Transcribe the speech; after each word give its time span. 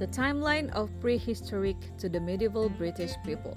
the 0.00 0.06
timeline 0.06 0.72
of 0.72 0.88
prehistoric 0.98 1.76
to 1.98 2.08
the 2.08 2.18
medieval 2.18 2.70
British 2.70 3.12
people. 3.22 3.54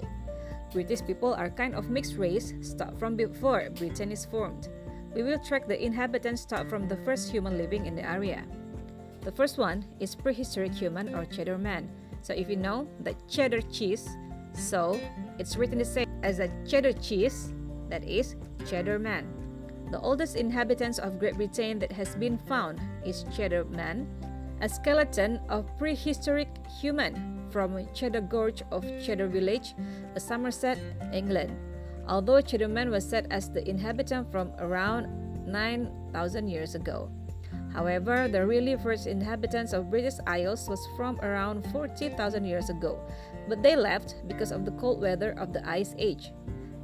British 0.74 1.00
people 1.00 1.32
are 1.32 1.48
kind 1.48 1.74
of 1.74 1.88
mixed 1.88 2.16
race, 2.16 2.52
start 2.60 2.98
from 2.98 3.16
before 3.16 3.70
Britain 3.70 4.12
is 4.12 4.26
formed. 4.26 4.68
We 5.14 5.22
will 5.22 5.38
track 5.38 5.66
the 5.66 5.82
inhabitants 5.82 6.42
start 6.42 6.68
from 6.68 6.86
the 6.86 6.98
first 6.98 7.30
human 7.30 7.56
living 7.56 7.86
in 7.86 7.96
the 7.96 8.04
area. 8.04 8.44
The 9.22 9.32
first 9.32 9.56
one 9.56 9.86
is 10.00 10.14
prehistoric 10.14 10.74
human 10.74 11.14
or 11.14 11.24
cheddar 11.24 11.56
man. 11.56 11.88
So 12.20 12.34
if 12.34 12.50
you 12.50 12.56
know 12.56 12.88
that 13.00 13.26
cheddar 13.26 13.62
cheese, 13.62 14.06
so 14.52 15.00
it's 15.38 15.56
written 15.56 15.78
the 15.78 15.84
same 15.84 16.10
as 16.22 16.40
a 16.40 16.50
cheddar 16.68 16.92
cheese, 16.92 17.54
that 17.88 18.04
is 18.04 18.36
cheddar 18.68 18.98
man. 18.98 19.26
The 19.90 20.00
oldest 20.00 20.36
inhabitants 20.36 20.98
of 20.98 21.18
Great 21.18 21.36
Britain 21.36 21.78
that 21.78 21.92
has 21.92 22.14
been 22.16 22.36
found 22.36 22.82
is 23.02 23.24
cheddar 23.34 23.64
man, 23.64 24.06
a 24.64 24.68
skeleton 24.68 25.38
of 25.50 25.68
prehistoric 25.76 26.48
human 26.80 27.44
from 27.50 27.86
Cheddar 27.92 28.22
Gorge 28.22 28.62
of 28.72 28.82
Cheddar 29.04 29.28
Village, 29.28 29.74
Somerset, 30.16 30.78
England. 31.12 31.52
Although 32.08 32.40
Cheddar 32.40 32.68
man 32.68 32.90
was 32.90 33.06
said 33.06 33.26
as 33.30 33.50
the 33.50 33.68
inhabitant 33.68 34.32
from 34.32 34.52
around 34.58 35.06
9,000 35.46 36.48
years 36.48 36.74
ago. 36.74 37.10
However, 37.74 38.26
the 38.26 38.46
really 38.46 38.76
first 38.78 39.06
inhabitants 39.06 39.74
of 39.74 39.90
British 39.90 40.14
Isles 40.26 40.66
was 40.66 40.80
from 40.96 41.20
around 41.20 41.66
40,000 41.70 42.46
years 42.46 42.70
ago, 42.70 42.98
but 43.50 43.62
they 43.62 43.76
left 43.76 44.14
because 44.26 44.50
of 44.50 44.64
the 44.64 44.72
cold 44.80 44.98
weather 44.98 45.32
of 45.32 45.52
the 45.52 45.60
Ice 45.68 45.94
Age. 45.98 46.32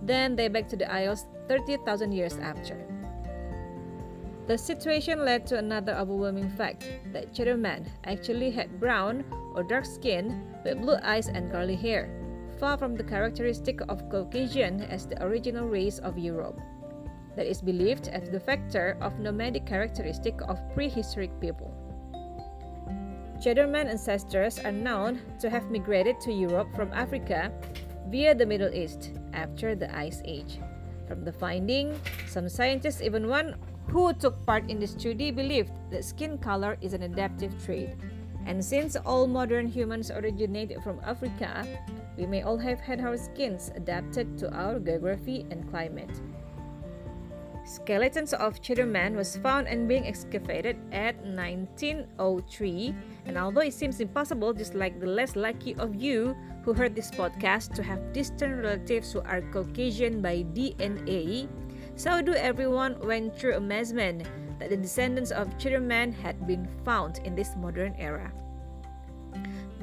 Then 0.03 0.37
they 0.37 0.49
back 0.49 0.69
to 0.69 0.77
the 0.77 0.93
Isles 0.93 1.25
30,000 1.49 2.13
years 2.13 2.37
after. 2.43 3.00
The 4.51 4.59
situation 4.59 5.25
led 5.25 5.47
to 5.47 5.59
another 5.59 5.95
overwhelming 5.95 6.51
fact 6.51 6.83
that 7.13 7.33
Cheddar 7.33 7.57
Man 7.57 7.87
actually 8.03 8.51
had 8.51 8.81
brown 8.81 9.23
or 9.55 9.63
dark 9.63 9.85
skin 9.85 10.43
with 10.65 10.83
blue 10.83 10.97
eyes 11.05 11.29
and 11.29 11.53
curly 11.53 11.77
hair, 11.77 12.11
far 12.59 12.77
from 12.77 12.97
the 12.97 13.05
characteristic 13.05 13.81
of 13.89 14.11
Caucasian 14.11 14.83
as 14.91 15.07
the 15.07 15.23
original 15.23 15.69
race 15.69 16.01
of 16.01 16.19
Europe. 16.19 16.59
That 17.37 17.47
is 17.47 17.63
believed 17.63 18.09
as 18.09 18.29
the 18.29 18.41
factor 18.41 18.99
of 19.01 19.21
nomadic 19.21 19.67
characteristic 19.67 20.43
of 20.49 20.59
prehistoric 20.75 21.31
people. 21.41 21.71
Cheddarman 23.41 23.87
ancestors 23.87 24.59
are 24.59 24.73
known 24.73 25.21
to 25.39 25.49
have 25.49 25.71
migrated 25.71 26.19
to 26.23 26.33
Europe 26.33 26.75
from 26.75 26.93
Africa 26.93 27.53
via 28.09 28.35
the 28.35 28.47
Middle 28.47 28.75
East 28.75 29.13
after 29.33 29.77
the 29.77 29.97
Ice 29.97 30.23
Age. 30.25 30.59
From 31.07 31.25
the 31.25 31.33
finding, 31.33 31.95
some 32.27 32.49
scientists, 32.49 33.01
even 33.01 33.29
one 33.29 33.55
who 33.91 34.13
took 34.15 34.47
part 34.47 34.71
in 34.71 34.79
the 34.79 34.87
study, 34.87 35.31
believed 35.31 35.73
that 35.91 36.05
skin 36.05 36.39
color 36.39 36.79
is 36.81 36.95
an 36.95 37.03
adaptive 37.03 37.53
trait. 37.65 37.91
And 38.47 38.65
since 38.65 38.97
all 38.97 39.27
modern 39.27 39.67
humans 39.67 40.11
originated 40.11 40.83
from 40.83 41.01
Africa, 41.05 41.67
we 42.17 42.27
may 42.27 42.43
all 42.43 42.57
have 42.59 42.81
had 42.81 43.01
our 43.01 43.17
skins 43.17 43.71
adapted 43.75 44.39
to 44.39 44.51
our 44.55 44.79
geography 44.79 45.45
and 45.51 45.69
climate. 45.71 46.11
Skeletons 47.65 48.33
of 48.33 48.63
Cheddar 48.63 48.87
Man 48.87 49.15
was 49.15 49.37
found 49.37 49.69
and 49.69 49.87
being 49.87 50.07
excavated 50.07 50.79
at 50.91 51.15
1903, 51.23 52.95
and 53.27 53.37
although 53.37 53.61
it 53.61 53.75
seems 53.75 54.01
impossible, 54.01 54.53
just 54.53 54.75
like 54.75 54.99
the 54.99 55.07
less 55.07 55.37
lucky 55.37 55.77
of 55.77 55.95
you 55.95 56.35
who 56.65 56.73
heard 56.73 56.95
this 56.95 57.11
podcast 57.11 57.75
to 57.75 57.83
have 57.83 58.13
distant 58.13 58.63
relatives 58.63 59.13
who 59.13 59.21
are 59.21 59.43
Caucasian 59.53 60.21
by 60.23 60.43
DNA, 60.51 61.49
so 62.01 62.23
do 62.23 62.33
everyone 62.33 62.99
went 63.07 63.37
through 63.39 63.57
amazement 63.57 64.27
that 64.59 64.71
the 64.71 64.77
descendants 64.77 65.31
of 65.31 65.47
Cheddar 65.59 65.81
Man 65.81 66.13
had 66.13 66.47
been 66.47 66.67
found 66.83 67.21
in 67.25 67.35
this 67.35 67.55
modern 67.57 67.95
era. 67.99 68.33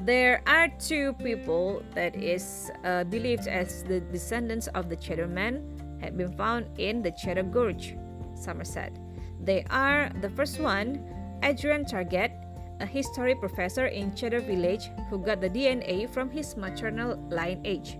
There 0.00 0.42
are 0.48 0.66
two 0.80 1.12
people 1.22 1.80
that 1.94 2.16
is 2.16 2.72
uh, 2.82 3.04
believed 3.04 3.46
as 3.46 3.84
the 3.84 4.00
descendants 4.00 4.66
of 4.74 4.88
the 4.88 4.96
Cheddar 4.96 5.28
Man 5.28 5.62
had 6.00 6.18
been 6.18 6.36
found 6.36 6.66
in 6.76 7.02
the 7.02 7.12
Cheddar 7.12 7.44
Gorge, 7.44 7.94
Somerset. 8.34 8.98
They 9.40 9.62
are 9.70 10.10
the 10.20 10.30
first 10.30 10.58
one, 10.58 10.98
Adrian 11.44 11.84
Targett, 11.84 12.32
a 12.80 12.86
history 12.86 13.36
professor 13.36 13.86
in 13.86 14.12
Cheddar 14.16 14.40
Village 14.40 14.90
who 15.08 15.18
got 15.20 15.40
the 15.40 15.50
DNA 15.50 16.10
from 16.10 16.30
his 16.30 16.56
maternal 16.56 17.14
lineage. 17.30 17.96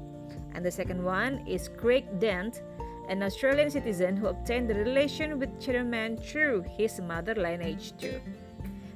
And 0.54 0.64
the 0.64 0.72
second 0.72 1.04
one 1.04 1.46
is 1.46 1.68
Craig 1.68 2.18
Dent, 2.18 2.62
an 3.08 3.22
Australian 3.22 3.70
citizen 3.70 4.16
who 4.16 4.26
obtained 4.26 4.68
the 4.68 4.74
relation 4.74 5.38
with 5.38 5.58
Cheddar 5.60 5.84
Man 5.84 6.16
through 6.16 6.64
his 6.76 7.00
mother 7.00 7.34
lineage 7.34 7.96
too. 7.96 8.20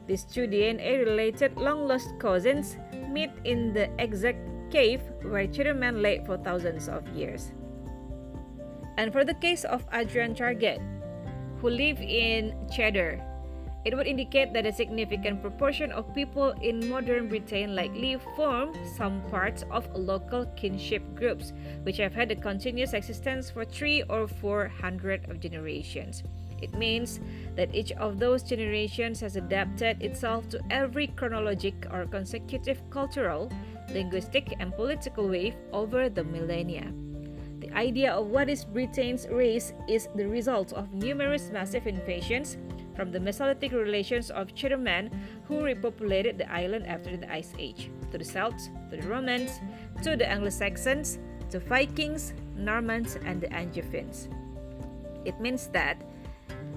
These 0.06 0.25
two 0.25 0.47
DNA 0.47 1.05
related 1.05 1.56
long 1.56 1.89
lost 1.89 2.19
cousins 2.19 2.77
meet 3.09 3.31
in 3.45 3.73
the 3.73 3.89
exact 3.99 4.39
cave 4.71 5.00
where 5.23 5.47
Cheddar 5.47 5.75
Man 5.75 6.03
lay 6.03 6.23
for 6.25 6.37
thousands 6.37 6.89
of 6.89 7.09
years. 7.17 7.53
And 8.99 9.12
for 9.12 9.25
the 9.25 9.34
case 9.34 9.65
of 9.65 9.84
Adrian 9.93 10.34
Targett, 10.34 10.81
who 11.61 11.71
lived 11.71 12.03
in 12.03 12.55
Cheddar, 12.71 13.25
it 13.84 13.97
would 13.97 14.06
indicate 14.06 14.53
that 14.53 14.66
a 14.66 14.72
significant 14.72 15.43
proportion 15.43 15.91
of 15.91 16.15
people 16.15 16.50
in 16.62 16.88
modern 16.88 17.28
Britain 17.28 17.75
likely 17.75 18.16
form 18.37 18.72
some 18.97 19.20
parts 19.31 19.65
of 19.70 19.88
local 19.94 20.47
kinship 20.56 21.03
groups, 21.15 21.53
which 21.82 21.97
have 21.97 22.15
had 22.15 22.31
a 22.31 22.37
continuous 22.37 22.93
existence 22.93 23.50
for 23.50 23.65
three 23.65 24.03
or 24.04 24.28
four 24.28 24.69
hundred 24.69 25.28
of 25.28 25.41
generations. 25.41 26.22
It 26.62 26.75
means 26.75 27.19
that 27.56 27.75
each 27.75 27.91
of 27.93 28.20
those 28.20 28.44
generations 28.44 29.19
has 29.20 29.34
adapted 29.34 30.00
itself 30.00 30.49
to 30.50 30.60
every 30.70 31.09
chronologic 31.09 31.75
or 31.91 32.06
consecutive 32.06 32.88
cultural, 32.88 33.50
linguistic, 33.91 34.54
and 34.60 34.72
political 34.72 35.28
wave 35.28 35.56
over 35.72 36.09
the 36.09 36.22
millennia. 36.22 36.93
The 37.59 37.72
idea 37.72 38.12
of 38.12 38.26
what 38.26 38.49
is 38.49 38.64
Britain's 38.64 39.26
race 39.28 39.72
is 39.88 40.09
the 40.14 40.26
result 40.26 40.72
of 40.72 40.94
numerous 40.94 41.50
massive 41.50 41.88
invasions 41.88 42.56
from 42.95 43.13
the 43.13 43.19
Mesolithic 43.19 43.73
relations 43.73 44.31
of 44.31 44.55
Cheddarmen 44.55 45.11
who 45.49 45.61
repopulated 45.61 46.39
the 46.39 46.51
island 46.53 46.87
after 46.87 47.17
the 47.17 47.31
Ice 47.33 47.53
Age, 47.59 47.91
to 48.11 48.19
the 48.19 48.25
Celts, 48.25 48.71
to 48.91 48.97
the 48.97 49.09
Romans, 49.09 49.61
to 50.03 50.17
the 50.17 50.29
Anglo-Saxons, 50.29 51.19
to 51.51 51.61
Vikings, 51.61 52.35
Normans, 52.57 53.17
and 53.25 53.41
the 53.41 53.53
Angevins. 53.53 54.29
It 55.25 55.41
means 55.41 55.69
that 55.69 56.03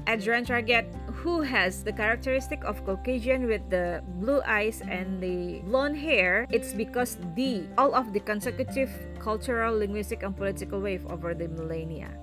Adrian 0.08 0.46
Targett, 0.46 0.86
who 1.10 1.42
has 1.42 1.84
the 1.84 1.92
characteristic 1.92 2.64
of 2.64 2.86
Caucasian 2.86 3.48
with 3.48 3.68
the 3.70 4.04
blue 4.20 4.42
eyes 4.46 4.82
and 4.88 5.22
the 5.22 5.62
blonde 5.66 5.98
hair, 5.98 6.46
it's 6.52 6.74
because 6.74 7.18
the 7.36 7.66
all 7.78 7.96
of 7.96 8.14
the 8.14 8.20
consecutive 8.20 8.92
cultural, 9.18 9.76
linguistic, 9.78 10.22
and 10.22 10.38
political 10.38 10.80
wave 10.80 11.06
over 11.08 11.34
the 11.34 11.48
millennia. 11.48 12.14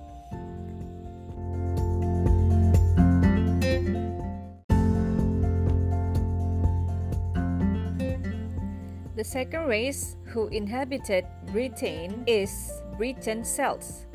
The 9.23 9.29
second 9.29 9.67
race 9.67 10.17
who 10.25 10.49
inhabited 10.49 11.23
Britain 11.53 12.25
is 12.27 12.51
Breton 12.97 13.45
Celts. 13.45 14.05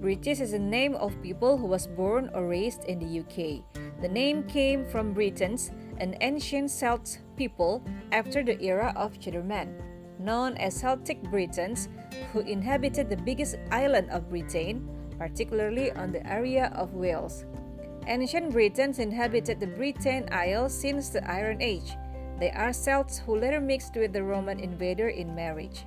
British 0.00 0.40
is 0.40 0.52
the 0.52 0.58
name 0.58 0.94
of 0.94 1.20
people 1.20 1.58
who 1.58 1.66
was 1.66 1.86
born 1.86 2.30
or 2.32 2.48
raised 2.48 2.84
in 2.84 2.98
the 2.98 3.20
UK. 3.20 3.60
The 4.00 4.08
name 4.08 4.44
came 4.44 4.86
from 4.86 5.12
Britons, 5.12 5.70
an 5.98 6.16
ancient 6.22 6.70
Celtic 6.70 7.20
people 7.36 7.84
after 8.10 8.42
the 8.42 8.56
era 8.64 8.94
of 8.96 9.20
Cheddarmen, 9.20 9.68
known 10.18 10.56
as 10.56 10.80
Celtic 10.80 11.20
Britons, 11.24 11.90
who 12.32 12.40
inhabited 12.40 13.10
the 13.10 13.20
biggest 13.20 13.56
island 13.70 14.08
of 14.08 14.30
Britain, 14.30 14.88
particularly 15.18 15.92
on 15.92 16.10
the 16.10 16.26
area 16.26 16.72
of 16.74 16.94
Wales. 16.94 17.44
Ancient 18.06 18.50
Britons 18.52 18.98
inhabited 18.98 19.60
the 19.60 19.66
Britain 19.66 20.26
Isles 20.32 20.72
since 20.72 21.10
the 21.10 21.20
Iron 21.30 21.60
Age. 21.60 21.98
They 22.40 22.50
are 22.52 22.72
Celts 22.72 23.18
who 23.18 23.36
later 23.36 23.60
mixed 23.60 23.94
with 23.94 24.14
the 24.14 24.24
Roman 24.24 24.58
invader 24.58 25.10
in 25.10 25.34
marriage. 25.34 25.84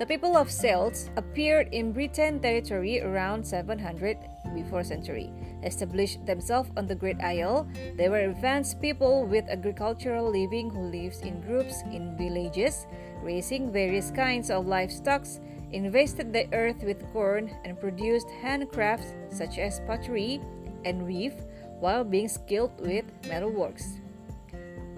The 0.00 0.06
people 0.08 0.38
of 0.38 0.50
Celts 0.50 1.10
appeared 1.16 1.68
in 1.72 1.92
Britain 1.92 2.40
territory 2.40 3.02
around 3.02 3.44
700 3.44 4.16
before 4.54 4.82
century. 4.82 5.30
Established 5.62 6.24
themselves 6.24 6.70
on 6.78 6.86
the 6.86 6.94
Great 6.94 7.20
Isle, 7.20 7.68
they 7.98 8.08
were 8.08 8.32
advanced 8.32 8.80
people 8.80 9.26
with 9.26 9.44
agricultural 9.50 10.32
living 10.32 10.70
who 10.70 10.88
lived 10.88 11.26
in 11.26 11.42
groups 11.42 11.82
in 11.92 12.16
villages, 12.16 12.86
raising 13.22 13.70
various 13.70 14.10
kinds 14.10 14.48
of 14.48 14.66
livestock, 14.66 15.26
invested 15.72 16.32
the 16.32 16.48
earth 16.54 16.82
with 16.82 17.04
corn, 17.12 17.52
and 17.66 17.78
produced 17.78 18.28
handcrafts 18.42 19.12
such 19.28 19.58
as 19.58 19.80
pottery 19.80 20.40
and 20.86 21.04
weave, 21.04 21.36
while 21.78 22.02
being 22.02 22.28
skilled 22.28 22.72
with 22.80 23.04
metalworks. 23.24 24.00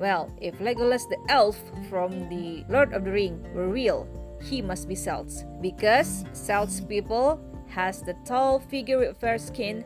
Well, 0.02 0.34
if 0.40 0.58
Legolas 0.58 1.08
the 1.08 1.18
elf 1.28 1.54
from 1.88 2.28
the 2.28 2.64
Lord 2.68 2.92
of 2.92 3.04
the 3.04 3.12
Ring 3.12 3.38
were 3.54 3.68
real, 3.68 4.08
he 4.42 4.60
must 4.60 4.88
be 4.88 4.96
Celts 4.96 5.44
because 5.60 6.24
Celts 6.32 6.80
people 6.80 7.38
has 7.68 8.02
the 8.02 8.16
tall 8.26 8.58
figure 8.58 8.98
with 8.98 9.16
fair 9.18 9.38
skin, 9.38 9.84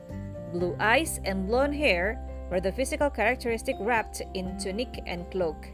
blue 0.55 0.75
eyes, 0.81 1.21
and 1.27 1.47
blonde 1.47 1.75
hair 1.75 2.17
were 2.51 2.63
the 2.63 2.73
physical 2.73 3.11
characteristic 3.11 3.77
wrapped 3.79 4.23
in 4.33 4.57
tunic 4.57 5.03
and 5.05 5.31
cloak. 5.31 5.69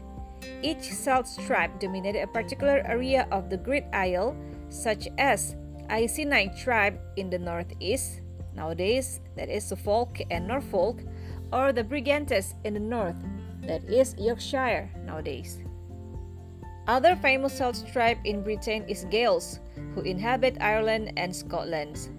Each 0.61 0.91
Celts 0.91 1.37
tribe 1.47 1.79
dominated 1.79 2.23
a 2.23 2.27
particular 2.27 2.83
area 2.83 3.25
of 3.31 3.49
the 3.49 3.55
Great 3.55 3.85
Isle, 3.93 4.35
such 4.67 5.07
as 5.17 5.55
Iceni 5.89 6.51
tribe 6.61 6.99
in 7.15 7.29
the 7.29 7.39
northeast, 7.39 8.19
nowadays 8.53 9.21
that 9.37 9.47
is 9.47 9.63
Suffolk 9.63 10.19
and 10.29 10.49
Norfolk, 10.49 10.99
or 11.53 11.71
the 11.71 11.85
Brigantes 11.85 12.55
in 12.65 12.73
the 12.73 12.81
north, 12.81 13.15
that 13.67 13.83
is 13.85 14.15
Yorkshire 14.17 14.89
nowadays. 15.05 15.59
Other 16.87 17.15
famous 17.15 17.53
Celts 17.57 17.83
tribe 17.83 18.17
in 18.25 18.43
Britain 18.43 18.83
is 18.89 19.05
Gaels, 19.05 19.59
who 19.95 20.01
inhabit 20.01 20.57
Ireland 20.59 21.13
and 21.15 21.33
Scotland. 21.33 22.09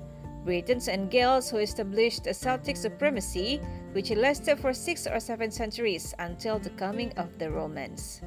Britons 0.45 0.89
and 0.89 1.11
Gaels 1.11 1.51
who 1.51 1.59
established 1.59 2.27
a 2.27 2.35
Celtic 2.35 2.77
supremacy 2.77 3.61
which 3.93 4.11
lasted 4.11 4.59
for 4.59 4.73
six 4.73 5.07
or 5.07 5.21
seven 5.21 5.51
centuries 5.51 6.15
until 6.19 6.59
the 6.59 6.71
coming 6.71 7.13
of 7.17 7.39
the 7.39 7.51
Romans. 7.51 8.21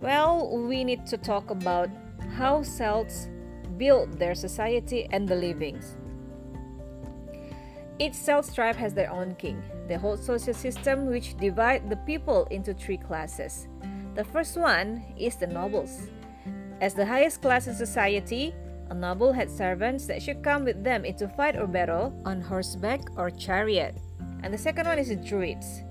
Well, 0.00 0.56
we 0.66 0.84
need 0.84 1.06
to 1.06 1.16
talk 1.16 1.50
about 1.50 1.90
how 2.36 2.62
Celts 2.62 3.28
built 3.76 4.18
their 4.18 4.34
society 4.34 5.08
and 5.10 5.28
the 5.28 5.36
livings. 5.36 5.96
Each 7.98 8.12
Celt 8.12 8.54
tribe 8.54 8.76
has 8.76 8.92
their 8.92 9.10
own 9.10 9.34
king. 9.36 9.62
They 9.88 9.96
hold 9.96 10.22
social 10.22 10.52
system 10.52 11.06
which 11.06 11.36
divide 11.38 11.88
the 11.88 11.96
people 11.96 12.46
into 12.50 12.74
three 12.74 12.98
classes. 12.98 13.68
The 14.14 14.24
first 14.24 14.56
one 14.56 15.02
is 15.18 15.36
the 15.36 15.46
nobles. 15.46 16.10
As 16.80 16.92
the 16.92 17.06
highest 17.06 17.40
class 17.40 17.66
in 17.66 17.74
society, 17.74 18.54
a 18.90 18.94
noble 18.94 19.32
had 19.32 19.50
servants 19.50 20.06
that 20.06 20.22
should 20.22 20.42
come 20.42 20.64
with 20.64 20.84
them 20.84 21.04
into 21.04 21.26
fight 21.26 21.56
or 21.56 21.66
battle 21.66 22.12
on 22.26 22.40
horseback 22.40 23.00
or 23.16 23.30
chariot. 23.30 23.96
And 24.42 24.52
the 24.52 24.58
second 24.58 24.86
one 24.86 24.98
is 24.98 25.08
the 25.08 25.16
druids. 25.16 25.82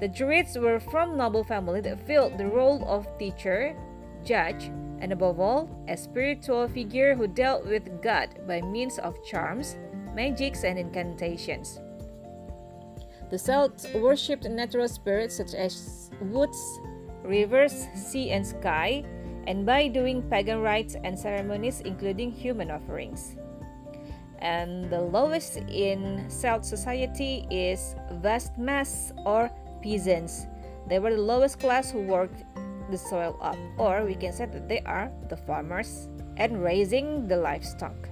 The 0.00 0.08
druids 0.08 0.56
were 0.56 0.78
from 0.78 1.16
noble 1.16 1.44
family 1.44 1.80
that 1.80 2.06
filled 2.06 2.36
the 2.36 2.46
role 2.46 2.84
of 2.86 3.08
teacher, 3.18 3.74
judge, 4.22 4.70
and 5.00 5.12
above 5.12 5.40
all, 5.40 5.68
a 5.88 5.96
spiritual 5.96 6.68
figure 6.68 7.14
who 7.14 7.26
dealt 7.26 7.66
with 7.66 8.02
God 8.02 8.28
by 8.46 8.60
means 8.60 8.98
of 8.98 9.24
charms, 9.24 9.76
magics, 10.14 10.64
and 10.64 10.78
incantations. 10.78 11.80
The 13.30 13.38
Celts 13.38 13.86
worshipped 13.94 14.44
natural 14.44 14.88
spirits 14.88 15.36
such 15.36 15.54
as 15.54 16.10
woods, 16.20 16.58
rivers, 17.22 17.86
sea, 17.94 18.30
and 18.30 18.46
sky, 18.46 19.04
and 19.46 19.66
by 19.66 19.88
doing 19.88 20.22
pagan 20.22 20.60
rites 20.60 20.96
and 21.04 21.18
ceremonies, 21.18 21.80
including 21.80 22.30
human 22.30 22.70
offerings. 22.70 23.36
And 24.40 24.88
the 24.90 25.00
lowest 25.00 25.56
in 25.56 26.24
Celt 26.28 26.64
society 26.64 27.46
is 27.50 27.96
Vastmass 28.22 29.12
or 29.26 29.50
peasants. 29.82 30.46
They 30.88 30.98
were 30.98 31.14
the 31.14 31.20
lowest 31.20 31.58
class 31.58 31.90
who 31.90 32.02
worked 32.02 32.44
the 32.90 32.96
soil 32.96 33.36
up, 33.42 33.58
or 33.76 34.04
we 34.04 34.14
can 34.14 34.32
say 34.32 34.46
that 34.46 34.68
they 34.68 34.80
are 34.80 35.10
the 35.28 35.36
farmers 35.36 36.08
and 36.36 36.62
raising 36.62 37.26
the 37.26 37.36
livestock. 37.36 38.08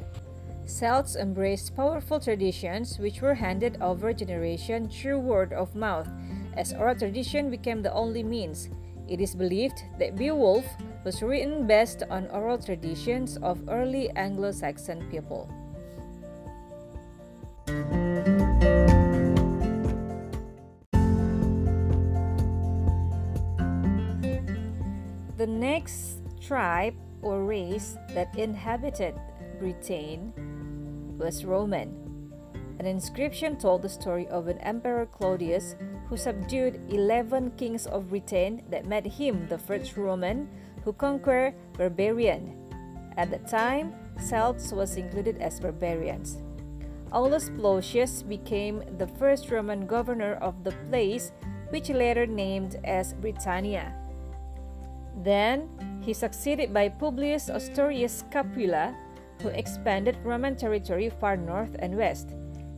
Celts 0.66 1.14
embraced 1.14 1.76
powerful 1.76 2.18
traditions 2.18 2.98
which 2.98 3.22
were 3.22 3.34
handed 3.34 3.78
over 3.80 4.12
generation 4.12 4.88
through 4.88 5.20
word 5.20 5.52
of 5.52 5.76
mouth, 5.76 6.08
as 6.56 6.74
oral 6.74 6.96
tradition 6.96 7.50
became 7.50 7.82
the 7.82 7.92
only 7.92 8.24
means. 8.24 8.68
It 9.06 9.20
is 9.20 9.36
believed 9.36 9.84
that 10.00 10.16
Beowulf 10.16 10.66
was 11.04 11.22
written 11.22 11.68
based 11.68 12.02
on 12.10 12.26
oral 12.30 12.58
traditions 12.58 13.36
of 13.38 13.62
early 13.68 14.10
Anglo 14.16 14.50
Saxon 14.50 15.08
people. 15.08 15.48
The 25.36 25.46
next 25.46 26.22
tribe 26.40 26.96
or 27.22 27.44
race 27.44 27.96
that 28.14 28.36
inhabited 28.36 29.14
Britain 29.60 30.56
was 31.18 31.44
Roman. 31.44 32.06
An 32.78 32.86
inscription 32.86 33.56
told 33.56 33.82
the 33.82 33.88
story 33.88 34.28
of 34.28 34.48
an 34.48 34.58
Emperor 34.58 35.06
Claudius 35.06 35.76
who 36.08 36.16
subdued 36.16 36.80
11 36.88 37.52
kings 37.56 37.86
of 37.86 38.10
Britain 38.10 38.62
that 38.70 38.86
made 38.86 39.06
him 39.06 39.48
the 39.48 39.58
first 39.58 39.96
Roman 39.96 40.48
who 40.84 40.92
conquered 40.92 41.54
barbarian. 41.76 42.54
At 43.16 43.30
that 43.30 43.48
time, 43.48 43.94
Celts 44.18 44.72
was 44.72 44.96
included 44.96 45.38
as 45.38 45.58
barbarians. 45.58 46.38
Aulus 47.12 47.50
Plautius 47.50 48.22
became 48.22 48.82
the 48.98 49.06
first 49.06 49.50
Roman 49.50 49.86
governor 49.86 50.34
of 50.42 50.64
the 50.64 50.72
place, 50.90 51.32
which 51.70 51.88
later 51.88 52.26
named 52.26 52.76
as 52.84 53.14
Britannia. 53.14 53.94
Then, 55.22 55.68
he 56.02 56.12
succeeded 56.12 56.74
by 56.74 56.88
Publius 56.88 57.48
Ostorius 57.48 58.20
Scapula, 58.20 58.94
who 59.43 59.49
expanded 59.49 60.17
Roman 60.25 60.56
territory 60.56 61.11
far 61.11 61.37
north 61.37 61.77
and 61.79 61.97
west. 61.97 62.31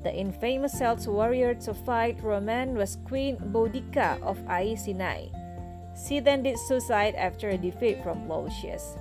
The 0.05 0.15
infamous 0.15 0.79
Celts 0.79 1.07
warrior 1.07 1.55
to 1.55 1.75
fight 1.75 2.23
Roman 2.23 2.75
was 2.75 2.99
Queen 3.05 3.37
Boudica 3.37 4.23
of 4.23 4.39
Iceni. 4.49 5.33
She 6.07 6.21
then 6.21 6.43
did 6.43 6.59
suicide 6.59 7.15
after 7.17 7.49
a 7.49 7.59
defeat 7.59 8.03
from 8.03 8.27
Plautius. 8.27 8.97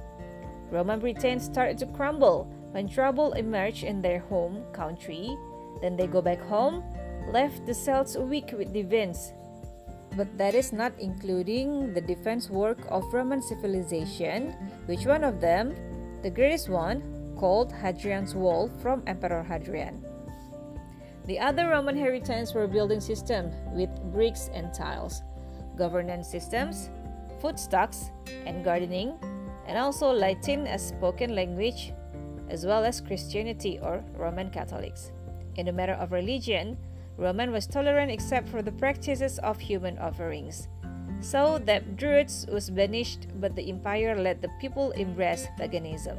Roman 0.71 0.99
Britain 0.99 1.39
started 1.39 1.77
to 1.77 1.85
crumble 1.87 2.51
when 2.71 2.89
trouble 2.89 3.33
emerged 3.33 3.83
in 3.83 4.01
their 4.01 4.19
home 4.19 4.63
country. 4.73 5.37
Then 5.81 5.95
they 5.95 6.07
go 6.07 6.21
back 6.21 6.41
home, 6.41 6.83
left 7.31 7.65
the 7.65 7.73
Celts 7.73 8.17
weak 8.17 8.51
with 8.57 8.73
defense. 8.73 9.31
But 10.15 10.35
that 10.37 10.55
is 10.55 10.73
not 10.73 10.93
including 10.97 11.93
the 11.93 12.01
defense 12.01 12.49
work 12.49 12.79
of 12.89 13.13
Roman 13.13 13.41
civilization, 13.41 14.55
which 14.87 15.05
one 15.05 15.23
of 15.23 15.39
them, 15.39 15.75
the 16.23 16.31
greatest 16.31 16.69
one, 16.69 17.03
called 17.37 17.71
Hadrian's 17.71 18.35
Wall 18.35 18.69
from 18.81 19.03
Emperor 19.07 19.43
Hadrian. 19.43 20.03
The 21.25 21.39
other 21.39 21.69
Roman 21.69 21.97
heritage 21.97 22.53
were 22.53 22.67
building 22.67 22.99
systems 22.99 23.53
with 23.73 23.89
bricks 24.13 24.49
and 24.53 24.73
tiles, 24.73 25.21
governance 25.77 26.29
systems, 26.29 26.89
food 27.41 27.59
stocks, 27.59 28.11
and 28.45 28.63
gardening, 28.63 29.13
and 29.67 29.77
also 29.77 30.11
Latin 30.11 30.65
as 30.65 30.87
spoken 30.87 31.35
language, 31.35 31.93
as 32.49 32.65
well 32.65 32.85
as 32.85 33.01
Christianity 33.01 33.77
or 33.81 34.03
Roman 34.15 34.49
Catholics. 34.49 35.11
In 35.55 35.65
the 35.65 35.73
matter 35.73 35.93
of 35.93 36.11
religion, 36.11 36.77
Roman 37.17 37.51
was 37.51 37.67
tolerant 37.67 38.11
except 38.11 38.47
for 38.47 38.61
the 38.61 38.71
practices 38.71 39.39
of 39.39 39.59
human 39.59 39.97
offerings. 39.97 40.69
So 41.19 41.57
that 41.65 41.97
Druids 41.97 42.45
was 42.47 42.69
banished, 42.69 43.27
but 43.41 43.55
the 43.55 43.69
empire 43.69 44.15
let 44.15 44.41
the 44.41 44.49
people 44.61 44.91
embrace 44.91 45.47
paganism. 45.57 46.17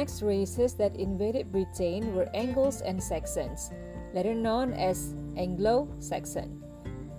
Next 0.00 0.22
races 0.24 0.72
that 0.80 0.96
invaded 0.96 1.52
Britain 1.52 2.16
were 2.16 2.24
Angles 2.32 2.80
and 2.80 2.96
Saxons, 2.96 3.68
later 4.16 4.32
known 4.32 4.72
as 4.72 5.12
Anglo 5.36 5.92
Saxon. 6.00 6.56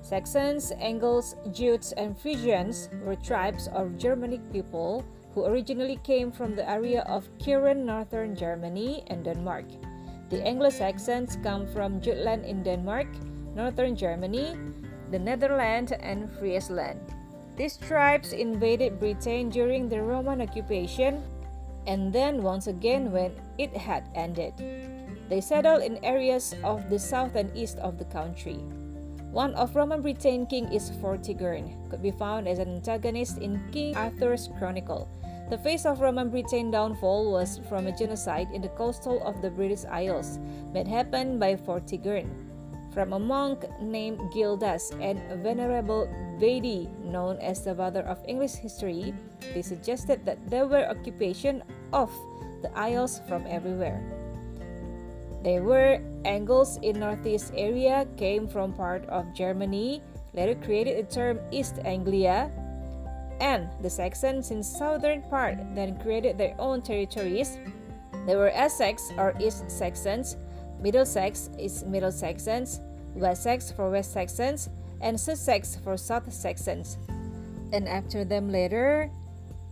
Saxons, 0.02 0.74
Angles, 0.82 1.36
Jutes, 1.54 1.94
and 1.94 2.18
Frisians 2.18 2.90
were 3.06 3.14
tribes 3.14 3.70
of 3.78 4.02
Germanic 4.02 4.42
people 4.50 5.06
who 5.38 5.46
originally 5.46 6.02
came 6.02 6.34
from 6.34 6.56
the 6.58 6.66
area 6.66 7.06
of 7.06 7.30
current 7.38 7.86
northern 7.86 8.34
Germany 8.34 9.06
and 9.14 9.24
Denmark. 9.24 9.70
The 10.34 10.42
Anglo 10.42 10.74
Saxons 10.74 11.38
come 11.44 11.70
from 11.70 12.02
Jutland 12.02 12.50
in 12.50 12.64
Denmark, 12.64 13.14
northern 13.54 13.96
Germany, 13.96 14.58
the 15.12 15.20
Netherlands, 15.20 15.94
and 15.94 16.34
Friesland. 16.42 16.98
These 17.58 17.78
tribes 17.78 18.34
invaded 18.34 18.98
Britain 18.98 19.54
during 19.54 19.86
the 19.88 20.02
Roman 20.02 20.42
occupation 20.42 21.22
and 21.88 22.14
then 22.14 22.44
once 22.44 22.68
again 22.68 23.12
when 23.12 23.34
it 23.58 23.76
had 23.76 24.10
ended. 24.16 24.54
They 25.30 25.42
settled 25.42 25.84
in 25.84 26.04
areas 26.04 26.54
of 26.64 26.90
the 26.90 27.00
south 27.00 27.36
and 27.36 27.56
east 27.56 27.78
of 27.80 27.98
the 27.98 28.06
country. 28.06 28.60
One 29.32 29.56
of 29.56 29.76
Roman 29.76 30.02
Britain 30.02 30.46
king 30.46 30.68
is 30.74 30.92
Vortigern, 30.92 31.90
could 31.90 32.04
be 32.04 32.12
found 32.12 32.50
as 32.50 32.60
an 32.60 32.68
antagonist 32.68 33.38
in 33.38 33.64
King 33.72 33.96
Arthur's 33.96 34.50
Chronicle. 34.60 35.08
The 35.50 35.58
face 35.58 35.86
of 35.86 36.02
Roman 36.02 36.30
Britain 36.30 36.70
downfall 36.70 37.32
was 37.32 37.62
from 37.70 37.88
a 37.88 37.96
genocide 37.96 38.48
in 38.54 38.62
the 38.62 38.76
coastal 38.76 39.24
of 39.24 39.42
the 39.42 39.50
British 39.50 39.86
Isles, 39.86 40.38
made 40.74 40.88
happen 40.88 41.40
by 41.40 41.56
Vortigern. 41.56 42.51
From 42.92 43.14
a 43.14 43.20
monk 43.20 43.64
named 43.80 44.20
Gildas 44.34 44.92
and 45.00 45.20
a 45.32 45.36
venerable 45.36 46.12
Bede, 46.40 46.92
known 47.06 47.38
as 47.40 47.64
the 47.64 47.74
father 47.74 48.04
of 48.04 48.20
English 48.28 48.56
history, 48.60 49.14
they 49.54 49.62
suggested 49.62 50.26
that 50.26 50.38
there 50.50 50.68
were 50.68 50.84
occupation 50.90 51.64
of 51.94 52.12
the 52.62 52.72
Isles 52.78 53.22
from 53.28 53.48
everywhere. 53.48 54.04
There 55.44 55.64
were 55.64 56.04
Angles 56.26 56.78
in 56.84 57.00
northeast 57.00 57.54
area 57.56 58.06
came 58.18 58.48
from 58.48 58.74
part 58.74 59.08
of 59.08 59.34
Germany, 59.34 60.04
later 60.34 60.56
created 60.56 61.00
the 61.00 61.14
term 61.14 61.40
East 61.50 61.80
Anglia, 61.86 62.52
and 63.40 63.70
the 63.82 63.90
Saxons 63.90 64.52
in 64.52 64.62
southern 64.62 65.24
part 65.24 65.58
then 65.74 65.98
created 65.98 66.38
their 66.38 66.54
own 66.60 66.82
territories 66.82 67.58
There 68.26 68.38
were 68.38 68.52
Essex 68.54 69.10
or 69.18 69.34
East 69.40 69.66
Saxons, 69.66 70.38
Middlesex 70.82 71.50
is 71.60 71.84
Middle 71.86 72.12
Saxons, 72.12 72.82
Wessex 73.14 73.72
for 73.72 73.92
West 73.92 74.14
Saxons, 74.14 74.70
and 75.00 75.20
Sussex 75.20 75.78
for 75.84 75.96
South 75.96 76.32
Saxons. 76.34 76.98
And 77.72 77.88
after 77.88 78.26
them 78.26 78.50
later, 78.50 79.12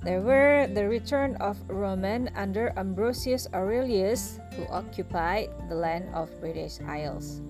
there 0.04 0.22
were 0.22 0.68
the 0.72 0.88
return 0.88 1.36
of 1.38 1.58
Roman 1.68 2.30
under 2.36 2.72
Ambrosius 2.78 3.48
Aurelius, 3.54 4.40
who 4.56 4.66
occupied 4.68 5.50
the 5.68 5.76
land 5.76 6.08
of 6.14 6.30
British 6.40 6.80
Isles. 6.88 7.42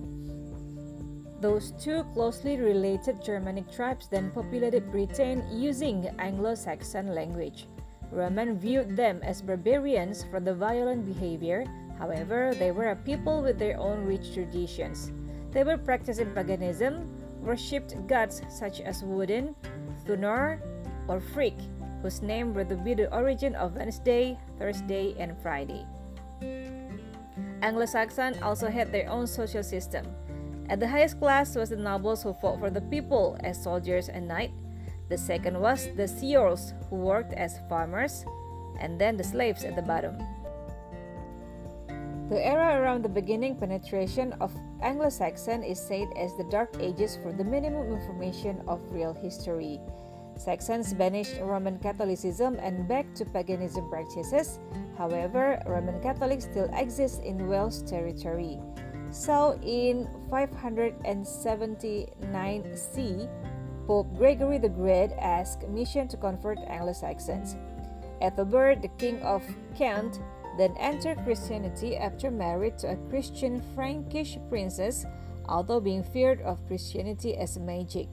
Those 1.40 1.72
two 1.78 2.04
closely 2.12 2.56
related 2.56 3.22
Germanic 3.22 3.70
tribes 3.70 4.08
then 4.08 4.30
populated 4.30 4.90
Britain 4.90 5.44
using 5.52 6.08
Anglo-Saxon 6.18 7.14
language. 7.14 7.66
Roman 8.10 8.58
viewed 8.58 8.96
them 8.96 9.20
as 9.22 9.40
barbarians 9.40 10.24
for 10.30 10.40
the 10.40 10.54
violent 10.54 11.06
behavior. 11.06 11.64
However, 12.00 12.56
they 12.56 12.72
were 12.72 12.90
a 12.90 12.96
people 12.96 13.42
with 13.42 13.58
their 13.58 13.78
own 13.78 14.06
rich 14.06 14.32
traditions. 14.32 15.12
They 15.52 15.64
were 15.64 15.76
practicing 15.76 16.32
paganism, 16.32 17.12
worshipped 17.44 17.94
gods 18.08 18.40
such 18.48 18.80
as 18.80 19.04
Woden, 19.04 19.54
Thunor, 20.06 20.62
or 21.08 21.20
Frigg, 21.20 21.60
whose 22.00 22.22
name 22.22 22.54
were 22.54 22.64
to 22.64 22.76
be 22.76 22.94
the 22.94 23.12
origin 23.14 23.54
of 23.54 23.76
Wednesday, 23.76 24.38
Thursday, 24.58 25.14
and 25.18 25.36
Friday. 25.42 25.84
Anglo-Saxon 27.60 28.42
also 28.42 28.70
had 28.70 28.90
their 28.90 29.08
own 29.10 29.26
social 29.26 29.62
system. 29.62 30.06
At 30.70 30.80
the 30.80 30.88
highest 30.88 31.20
class 31.20 31.54
was 31.54 31.68
the 31.68 31.76
nobles 31.76 32.22
who 32.22 32.32
fought 32.32 32.60
for 32.60 32.70
the 32.70 32.80
people 32.80 33.36
as 33.40 33.62
soldiers 33.62 34.08
and 34.08 34.26
knights. 34.26 34.54
The 35.10 35.18
second 35.18 35.60
was 35.60 35.88
the 35.96 36.08
ceorls 36.08 36.72
who 36.88 36.96
worked 36.96 37.34
as 37.34 37.60
farmers, 37.68 38.24
and 38.78 38.98
then 38.98 39.18
the 39.18 39.24
slaves 39.24 39.64
at 39.64 39.76
the 39.76 39.82
bottom. 39.82 40.16
The 42.30 42.46
era 42.46 42.80
around 42.80 43.02
the 43.02 43.08
beginning 43.08 43.56
penetration 43.56 44.34
of 44.40 44.52
Anglo-Saxon 44.82 45.64
is 45.64 45.82
said 45.82 46.06
as 46.16 46.36
the 46.36 46.44
Dark 46.44 46.76
Ages 46.78 47.18
for 47.20 47.32
the 47.32 47.42
minimum 47.42 47.90
information 47.90 48.62
of 48.68 48.80
real 48.92 49.12
history. 49.12 49.80
Saxons 50.36 50.94
banished 50.94 51.40
Roman 51.42 51.80
Catholicism 51.80 52.56
and 52.62 52.86
back 52.86 53.12
to 53.16 53.24
paganism 53.24 53.90
practices. 53.90 54.60
However, 54.96 55.60
Roman 55.66 56.00
Catholics 56.00 56.44
still 56.44 56.70
exist 56.72 57.20
in 57.24 57.48
Welsh 57.48 57.82
territory. 57.82 58.60
So, 59.10 59.58
in 59.66 60.08
579 60.30 62.76
C, 62.76 63.28
Pope 63.88 64.16
Gregory 64.16 64.58
the 64.58 64.68
Great 64.68 65.10
asked 65.18 65.66
mission 65.66 66.06
to 66.06 66.16
convert 66.16 66.60
Anglo-Saxons. 66.68 67.56
Ethelbert, 68.20 68.82
the 68.82 68.88
king 69.02 69.20
of 69.22 69.42
Kent, 69.74 70.20
then 70.58 70.74
entered 70.78 71.24
Christianity 71.24 71.96
after 71.96 72.30
married 72.30 72.78
to 72.78 72.92
a 72.92 72.96
Christian 73.08 73.62
Frankish 73.74 74.38
princess, 74.48 75.04
although 75.46 75.80
being 75.80 76.02
feared 76.02 76.40
of 76.42 76.66
Christianity 76.66 77.36
as 77.36 77.58
magic 77.58 78.08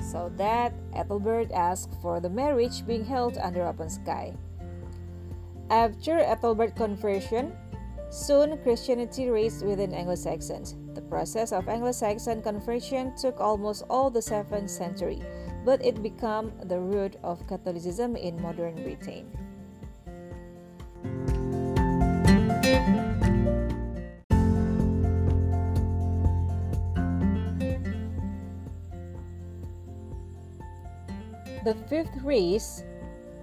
so 0.00 0.30
that 0.36 0.72
Ethelbert 0.94 1.50
asked 1.52 1.94
for 2.00 2.20
the 2.20 2.30
marriage 2.30 2.86
being 2.86 3.04
held 3.04 3.36
under 3.38 3.66
open 3.66 3.90
sky. 3.90 4.32
After 5.70 6.18
Ethelbert's 6.18 6.78
conversion, 6.78 7.52
soon 8.10 8.56
Christianity 8.62 9.28
raised 9.28 9.64
within 9.66 9.92
Anglo-Saxons. 9.92 10.76
The 10.94 11.02
process 11.02 11.52
of 11.52 11.68
Anglo-Saxon 11.68 12.42
conversion 12.42 13.14
took 13.16 13.40
almost 13.40 13.84
all 13.90 14.10
the 14.10 14.20
7th 14.20 14.70
century, 14.70 15.20
but 15.64 15.84
it 15.84 16.02
became 16.02 16.52
the 16.64 16.80
root 16.80 17.16
of 17.22 17.46
Catholicism 17.46 18.16
in 18.16 18.40
modern 18.40 18.74
Britain. 18.82 19.28
The 31.68 31.76
fifth 31.84 32.24
race 32.24 32.82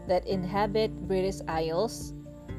that 0.08 0.26
inhabit 0.26 0.90
British 1.08 1.46
Isles 1.48 2.16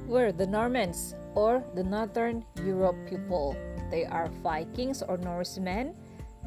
were 0.07 0.31
the 0.31 0.47
Normans 0.47 1.17
or 1.35 1.65
the 1.75 1.83
Northern 1.83 2.47
Europe 2.63 2.95
people. 3.11 3.57
They 3.91 4.05
are 4.07 4.31
Vikings 4.47 5.03
or 5.03 5.19
Norsemen, 5.19 5.97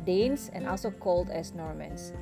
Danes, 0.05 0.49
and 0.53 0.65
also 0.65 0.89
called 0.89 1.29
as 1.31 1.53
Normans. 1.53 2.13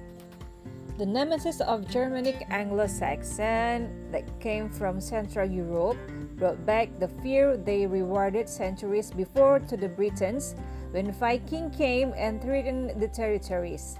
The 0.97 1.05
nemesis 1.05 1.61
of 1.61 1.87
Germanic 1.87 2.41
Anglo-Saxon 2.49 4.09
that 4.09 4.25
came 4.39 4.67
from 4.67 4.99
Central 4.99 5.47
Europe 5.47 6.01
brought 6.33 6.65
back 6.65 6.89
the 6.97 7.13
fear 7.21 7.57
they 7.57 7.85
rewarded 7.85 8.49
centuries 8.49 9.11
before 9.11 9.59
to 9.69 9.77
the 9.77 9.87
Britons 9.87 10.55
when 10.89 11.11
Viking 11.11 11.69
came 11.69 12.11
and 12.17 12.41
threatened 12.41 12.99
the 12.99 13.07
territories. 13.07 13.99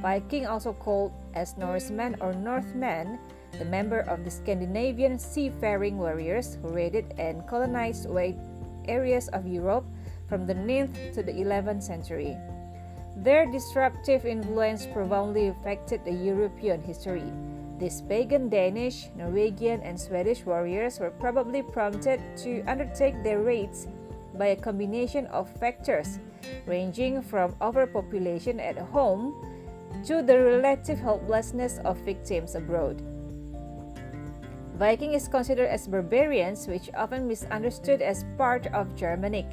Viking, 0.00 0.46
also 0.46 0.72
called 0.72 1.12
as 1.34 1.56
Norsemen 1.56 2.16
or 2.20 2.32
Northmen, 2.32 3.18
the 3.58 3.64
member 3.64 4.00
of 4.00 4.24
the 4.24 4.30
Scandinavian 4.30 5.18
seafaring 5.18 5.98
warriors 5.98 6.58
who 6.60 6.68
raided 6.68 7.14
and 7.18 7.46
colonized 7.46 8.08
wide 8.08 8.38
areas 8.88 9.28
of 9.28 9.46
Europe 9.46 9.84
from 10.28 10.46
the 10.46 10.54
9th 10.54 11.14
to 11.14 11.22
the 11.22 11.32
11th 11.32 11.82
century. 11.82 12.36
Their 13.16 13.46
disruptive 13.46 14.26
influence 14.26 14.86
profoundly 14.86 15.48
affected 15.48 16.04
the 16.04 16.12
European 16.12 16.82
history. 16.82 17.30
These 17.78 18.02
pagan 18.02 18.48
Danish, 18.48 19.08
Norwegian, 19.16 19.82
and 19.82 19.98
Swedish 19.98 20.44
warriors 20.44 20.98
were 20.98 21.10
probably 21.10 21.62
prompted 21.62 22.20
to 22.38 22.62
undertake 22.66 23.22
their 23.22 23.40
raids 23.40 23.86
by 24.34 24.46
a 24.46 24.56
combination 24.56 25.26
of 25.26 25.50
factors, 25.58 26.18
ranging 26.66 27.22
from 27.22 27.54
overpopulation 27.62 28.58
at 28.58 28.78
home 28.78 29.34
to 30.04 30.22
the 30.22 30.38
relative 30.38 30.98
helplessness 30.98 31.78
of 31.84 31.98
victims 32.04 32.54
abroad. 32.54 33.02
Viking 34.74 35.14
is 35.14 35.28
considered 35.28 35.70
as 35.70 35.86
barbarians, 35.86 36.66
which 36.66 36.90
often 36.98 37.28
misunderstood 37.28 38.02
as 38.02 38.26
part 38.36 38.66
of 38.74 38.96
Germanic. 38.96 39.46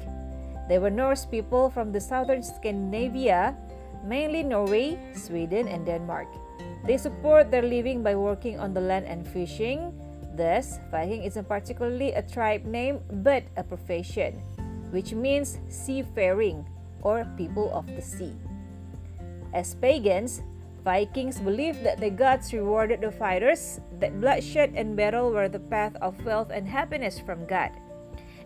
They 0.68 0.78
were 0.78 0.90
Norse 0.90 1.24
people 1.26 1.70
from 1.70 1.92
the 1.92 2.00
southern 2.00 2.42
Scandinavia, 2.42 3.56
mainly 4.04 4.42
Norway, 4.42 4.98
Sweden, 5.14 5.68
and 5.68 5.86
Denmark. 5.86 6.26
They 6.86 6.98
support 6.98 7.50
their 7.50 7.62
living 7.62 8.02
by 8.02 8.16
working 8.16 8.58
on 8.58 8.74
the 8.74 8.80
land 8.82 9.06
and 9.06 9.26
fishing. 9.26 9.94
Thus, 10.34 10.80
Viking 10.90 11.22
isn't 11.22 11.46
particularly 11.46 12.10
a 12.12 12.22
tribe 12.22 12.64
name 12.64 12.98
but 13.22 13.44
a 13.56 13.62
profession, 13.62 14.42
which 14.90 15.14
means 15.14 15.58
seafaring 15.68 16.66
or 17.02 17.26
people 17.36 17.70
of 17.70 17.86
the 17.86 18.02
sea. 18.02 18.34
As 19.52 19.74
pagans, 19.74 20.42
Vikings 20.84 21.38
believed 21.38 21.84
that 21.84 22.00
the 22.00 22.10
gods 22.10 22.52
rewarded 22.52 23.02
the 23.02 23.12
fighters, 23.12 23.80
that 24.00 24.20
bloodshed 24.20 24.72
and 24.74 24.96
battle 24.96 25.30
were 25.30 25.48
the 25.48 25.60
path 25.60 25.94
of 26.02 26.24
wealth 26.24 26.50
and 26.50 26.66
happiness 26.66 27.20
from 27.20 27.46
God. 27.46 27.70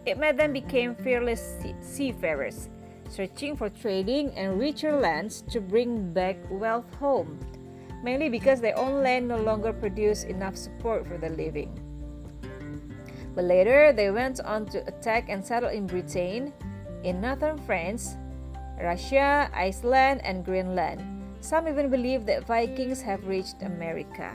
It 0.04 0.18
made 0.18 0.36
them 0.36 0.52
become 0.52 0.94
fearless 0.94 1.56
seafarers, 1.80 2.68
searching 3.08 3.56
for 3.56 3.70
trading 3.70 4.30
and 4.36 4.60
richer 4.60 4.92
lands 5.00 5.42
to 5.50 5.60
bring 5.60 6.12
back 6.12 6.36
wealth 6.50 6.92
home, 6.96 7.40
mainly 8.02 8.28
because 8.28 8.60
their 8.60 8.78
own 8.78 9.02
land 9.02 9.28
no 9.28 9.38
longer 9.38 9.72
produced 9.72 10.26
enough 10.26 10.56
support 10.56 11.06
for 11.06 11.16
the 11.16 11.30
living. 11.30 11.72
But 13.34 13.44
later, 13.44 13.92
they 13.92 14.10
went 14.10 14.40
on 14.40 14.66
to 14.66 14.86
attack 14.86 15.28
and 15.28 15.44
settle 15.44 15.70
in 15.70 15.86
Britain, 15.86 16.52
in 17.02 17.20
northern 17.20 17.58
France, 17.58 18.16
Russia, 18.80 19.50
Iceland, 19.54 20.20
and 20.24 20.44
Greenland. 20.44 21.00
Some 21.40 21.68
even 21.68 21.90
believe 21.90 22.26
that 22.26 22.46
Vikings 22.46 23.00
have 23.02 23.26
reached 23.26 23.62
America. 23.62 24.32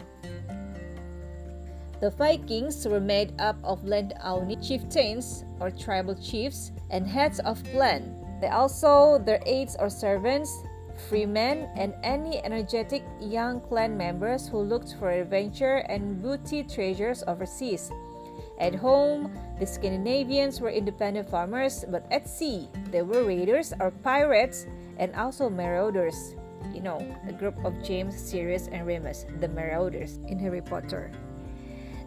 The 2.00 2.10
Vikings 2.10 2.88
were 2.88 3.00
made 3.00 3.34
up 3.40 3.58
of 3.64 3.86
landowning 3.86 4.60
chieftains 4.62 5.46
or 5.60 5.70
tribal 5.70 6.16
chiefs 6.16 6.72
and 6.90 7.06
heads 7.06 7.40
of 7.42 7.64
clan. 7.66 8.18
They 8.42 8.50
also 8.50 9.20
their 9.20 9.40
aides 9.46 9.78
or 9.80 9.90
servants, 9.90 10.50
freemen, 11.10 11.70
and 11.76 11.94
any 12.02 12.44
energetic 12.44 13.04
young 13.20 13.62
clan 13.62 13.98
members 13.98 14.48
who 14.48 14.58
looked 14.58 14.96
for 14.98 15.12
adventure 15.12 15.86
and 15.90 16.22
booty 16.22 16.64
treasures 16.64 17.24
overseas. 17.28 17.92
At 18.62 18.76
home, 18.76 19.34
the 19.58 19.66
Scandinavians 19.66 20.62
were 20.62 20.70
independent 20.70 21.28
farmers, 21.28 21.84
but 21.90 22.06
at 22.14 22.30
sea, 22.30 22.70
they 22.92 23.02
were 23.02 23.26
raiders 23.26 23.74
or 23.82 23.90
pirates 23.90 24.68
and 24.98 25.16
also 25.16 25.50
marauders. 25.50 26.36
You 26.72 26.82
know, 26.82 27.02
a 27.28 27.34
group 27.34 27.58
of 27.66 27.74
James, 27.82 28.14
Sirius, 28.14 28.70
and 28.72 28.86
Remus, 28.86 29.26
the 29.42 29.50
marauders 29.50 30.20
in 30.28 30.38
Harry 30.38 30.62
Potter. 30.62 31.10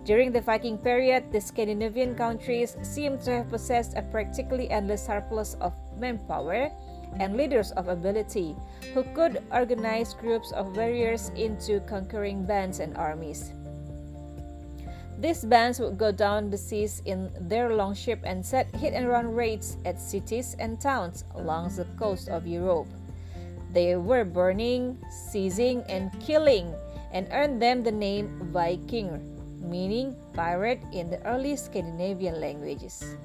During 0.04 0.30
the 0.30 0.42
Viking 0.42 0.78
period, 0.78 1.32
the 1.32 1.40
Scandinavian 1.40 2.14
countries 2.14 2.76
seem 2.82 3.18
to 3.26 3.42
have 3.42 3.50
possessed 3.50 3.98
a 3.98 4.02
practically 4.02 4.70
endless 4.70 5.04
surplus 5.04 5.54
of 5.60 5.74
manpower 5.98 6.70
and 7.18 7.36
leaders 7.36 7.72
of 7.72 7.88
ability 7.88 8.54
who 8.94 9.02
could 9.14 9.42
organize 9.50 10.14
groups 10.14 10.52
of 10.52 10.76
warriors 10.76 11.32
into 11.34 11.80
conquering 11.80 12.46
bands 12.46 12.78
and 12.78 12.96
armies. 12.96 13.54
These 15.18 15.44
bands 15.44 15.78
would 15.78 15.96
go 15.96 16.10
down 16.10 16.50
the 16.50 16.58
seas 16.58 17.00
in 17.04 17.30
their 17.38 17.74
longship 17.74 18.20
and 18.24 18.44
set 18.44 18.74
hit 18.76 18.94
and 18.94 19.08
run 19.08 19.32
raids 19.32 19.78
at 19.84 20.00
cities 20.00 20.56
and 20.58 20.80
towns 20.80 21.24
along 21.34 21.76
the 21.76 21.86
coast 21.96 22.28
of 22.28 22.46
Europe. 22.46 22.88
They 23.72 23.96
were 23.96 24.24
burning, 24.24 24.98
seizing, 25.30 25.82
and 25.88 26.10
killing, 26.20 26.74
and 27.12 27.28
earned 27.30 27.62
them 27.62 27.82
the 27.82 27.92
name 27.92 28.50
Viking, 28.52 29.22
meaning 29.62 30.16
pirate 30.32 30.82
in 30.92 31.10
the 31.10 31.22
early 31.26 31.56
Scandinavian 31.56 32.40
languages. 32.40 33.16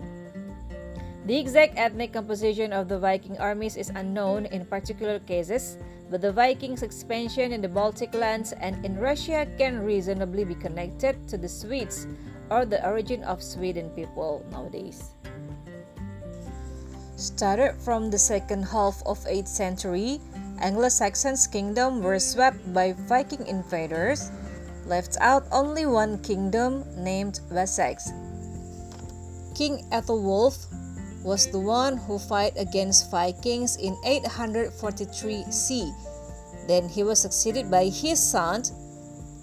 The 1.30 1.38
exact 1.38 1.78
ethnic 1.78 2.14
composition 2.14 2.74
of 2.74 2.90
the 2.90 2.98
Viking 2.98 3.38
armies 3.38 3.78
is 3.78 3.94
unknown 3.94 4.48
in 4.48 4.66
particular 4.66 5.20
cases, 5.20 5.78
but 6.10 6.26
the 6.26 6.34
Vikings' 6.34 6.82
expansion 6.82 7.54
in 7.54 7.62
the 7.62 7.70
Baltic 7.70 8.16
lands 8.16 8.52
and 8.58 8.84
in 8.84 8.98
Russia 8.98 9.46
can 9.60 9.86
reasonably 9.86 10.44
be 10.44 10.56
connected 10.56 11.30
to 11.30 11.38
the 11.38 11.48
Swedes 11.48 12.08
or 12.50 12.66
the 12.66 12.82
origin 12.82 13.22
of 13.30 13.44
Sweden 13.44 13.92
people 13.92 14.44
nowadays. 14.50 15.14
Started 17.16 17.78
from 17.78 18.10
the 18.10 18.18
second 18.18 18.64
half 18.64 18.98
of 19.06 19.22
8th 19.30 19.54
century, 19.54 20.20
Anglo-Saxons' 20.58 21.46
kingdom 21.46 22.02
were 22.02 22.18
swept 22.18 22.58
by 22.74 22.98
Viking 23.06 23.46
invaders, 23.46 24.32
left 24.88 25.16
out 25.22 25.46
only 25.52 25.86
one 25.86 26.18
kingdom 26.26 26.84
named 26.98 27.42
Wessex. 27.52 28.10
King 29.54 29.86
Ethelwulf 29.92 30.69
was 31.24 31.48
the 31.52 31.60
one 31.60 31.98
who 31.98 32.18
fought 32.18 32.54
against 32.58 33.12
Vikings 33.12 33.76
in 33.78 33.98
843 34.06 35.44
C. 35.52 35.92
Then 36.68 36.88
he 36.88 37.04
was 37.04 37.20
succeeded 37.20 37.70
by 37.70 37.86
his 37.86 38.22
son, 38.22 38.64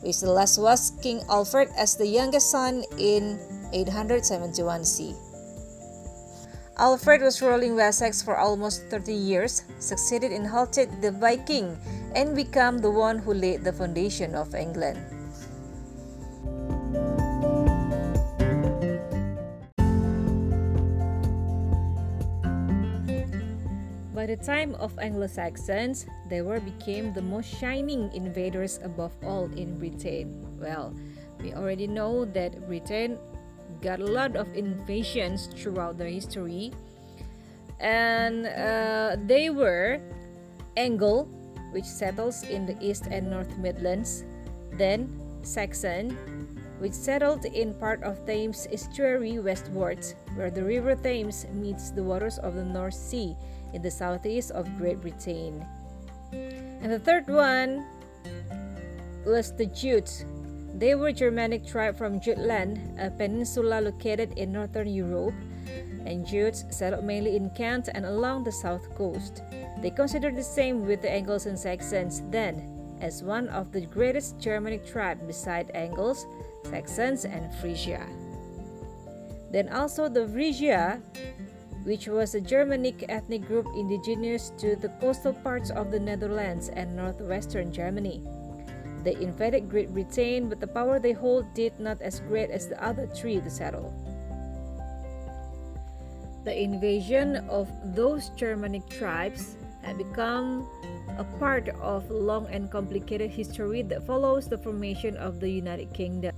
which 0.01 0.21
the 0.21 0.31
last 0.31 0.59
was 0.59 0.93
King 1.03 1.23
Alfred 1.29 1.69
as 1.77 1.97
the 1.97 2.07
youngest 2.07 2.51
son 2.51 2.85
in 2.99 3.39
871 3.73 4.85
C. 4.85 5.15
Alfred 6.79 7.23
was 7.23 7.41
ruling 7.41 7.75
Wessex 7.75 8.21
for 8.21 8.37
almost 8.37 8.85
30 8.93 9.13
years, 9.13 9.65
succeeded 9.79 10.31
in 10.31 10.45
halted 10.45 11.01
the 11.01 11.11
Viking, 11.11 11.77
and 12.15 12.37
became 12.37 12.79
the 12.79 12.91
one 12.91 13.19
who 13.19 13.33
laid 13.33 13.65
the 13.65 13.73
foundation 13.73 14.35
of 14.35 14.55
England. 14.55 15.01
The 24.37 24.45
time 24.45 24.75
of 24.77 24.99
Anglo-Saxons, 24.99 26.07
they 26.29 26.43
were 26.43 26.61
became 26.61 27.13
the 27.13 27.23
most 27.23 27.49
shining 27.49 28.13
invaders 28.13 28.79
above 28.83 29.13
all 29.25 29.45
in 29.57 29.79
Britain. 29.79 30.29
Well, 30.61 30.93
we 31.41 31.55
already 31.55 31.87
know 31.87 32.25
that 32.37 32.67
Britain 32.67 33.19
got 33.81 34.01
a 34.01 34.07
lot 34.07 34.37
of 34.37 34.49
invasions 34.55 35.49
throughout 35.57 35.97
their 35.97 36.09
history, 36.09 36.73
and 37.81 38.47
uh, 38.47 39.17
they 39.27 39.51
were 39.51 40.01
Angle, 40.77 41.25
which 41.73 41.85
settles 41.85 42.43
in 42.45 42.67
the 42.67 42.77
East 42.81 43.07
and 43.11 43.31
North 43.31 43.57
Midlands, 43.59 44.25
then 44.73 45.09
Saxon, 45.43 46.13
which 46.79 46.93
settled 46.93 47.45
in 47.47 47.73
part 47.75 48.03
of 48.03 48.27
Thames 48.27 48.69
estuary 48.71 49.39
westwards, 49.39 50.15
where 50.35 50.51
the 50.51 50.63
River 50.63 50.95
Thames 50.95 51.47
meets 51.55 51.91
the 51.91 52.03
waters 52.03 52.39
of 52.39 52.55
the 52.55 52.65
North 52.65 52.95
Sea 52.95 53.35
in 53.73 53.83
the 53.83 53.91
southeast 53.91 54.51
of 54.53 54.77
Great 54.79 55.01
Britain. 55.01 55.65
And 56.33 56.93
the 56.93 56.99
third 56.99 57.27
one 57.29 57.87
was 59.25 59.55
the 59.57 59.67
Jutes. 59.67 60.25
They 60.79 60.95
were 60.95 61.11
Germanic 61.11 61.67
tribe 61.67 61.97
from 61.97 62.21
Jutland, 62.21 63.01
a 63.01 63.11
peninsula 63.11 63.81
located 63.81 64.33
in 64.37 64.53
northern 64.53 64.89
Europe, 64.89 65.35
and 66.05 66.27
Jutes 66.27 66.65
settled 66.71 67.05
mainly 67.05 67.35
in 67.35 67.51
Kent 67.51 67.89
and 67.95 68.05
along 68.05 68.45
the 68.45 68.53
south 68.53 68.95
coast. 68.95 69.43
They 69.83 69.91
considered 69.91 70.37
the 70.37 70.43
same 70.43 70.87
with 70.87 71.03
the 71.03 71.11
Angles 71.11 71.47
and 71.47 71.59
Saxons 71.59 72.23
then, 72.31 72.97
as 73.01 73.23
one 73.23 73.49
of 73.49 73.73
the 73.73 73.81
greatest 73.81 74.39
Germanic 74.39 74.87
tribes 74.87 75.23
beside 75.27 75.71
Angles, 75.75 76.27
Saxons, 76.65 77.25
and 77.25 77.53
Frisia. 77.57 78.07
Then 79.51 79.69
also 79.69 80.09
the 80.09 80.29
Frisia 80.29 81.01
which 81.87 82.09
was 82.09 82.35
a 82.35 82.41
Germanic 82.41 83.07
ethnic 83.09 83.47
group 83.47 83.71
indigenous 83.77 84.51
to 84.59 84.75
the 84.75 84.91
coastal 84.99 85.33
parts 85.33 85.71
of 85.71 85.93
the 85.93 86.01
Netherlands 86.01 86.69
and 86.69 86.97
northwestern 86.97 87.71
Germany. 87.71 88.27
They 89.05 89.15
invaded 89.15 89.71
Great 89.71 89.95
Britain, 89.95 90.49
but 90.49 90.59
the 90.59 90.67
power 90.67 90.99
they 90.99 91.13
hold 91.13 91.47
did 91.55 91.79
not 91.79 92.03
as 92.03 92.19
great 92.27 92.51
as 92.51 92.67
the 92.67 92.75
other 92.83 93.07
three 93.07 93.39
to 93.39 93.49
settle. 93.49 93.95
The 96.43 96.59
invasion 96.59 97.37
of 97.47 97.71
those 97.95 98.31
Germanic 98.35 98.89
tribes 98.91 99.55
had 99.83 99.97
become 99.97 100.67
a 101.19 101.25
part 101.39 101.69
of 101.79 102.11
long 102.11 102.49
and 102.51 102.69
complicated 102.69 103.31
history 103.31 103.83
that 103.83 104.05
follows 104.05 104.49
the 104.49 104.59
formation 104.59 105.17
of 105.19 105.39
the 105.39 105.49
United 105.49 105.95
Kingdom. 105.95 106.35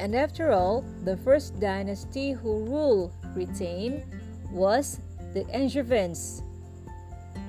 And 0.00 0.16
after 0.16 0.50
all, 0.50 0.82
the 1.04 1.16
first 1.18 1.60
dynasty 1.60 2.32
who 2.32 2.66
ruled 2.66 3.14
Britain 3.34 4.02
was 4.50 5.00
the 5.32 5.48
Angevins. 5.50 6.42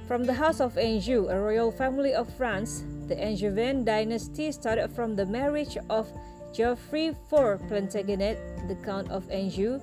From 0.07 0.23
the 0.23 0.33
House 0.33 0.59
of 0.59 0.77
Anjou, 0.77 1.27
a 1.29 1.39
royal 1.39 1.71
family 1.71 2.13
of 2.13 2.27
France, 2.35 2.83
the 3.07 3.15
Angevin 3.15 3.85
dynasty 3.85 4.51
started 4.51 4.89
from 4.91 5.15
the 5.15 5.25
marriage 5.25 5.77
of 5.89 6.11
Geoffrey 6.53 7.07
IV 7.07 7.59
Plantagenet, 7.67 8.67
the 8.67 8.75
Count 8.83 9.09
of 9.09 9.29
Anjou, 9.31 9.79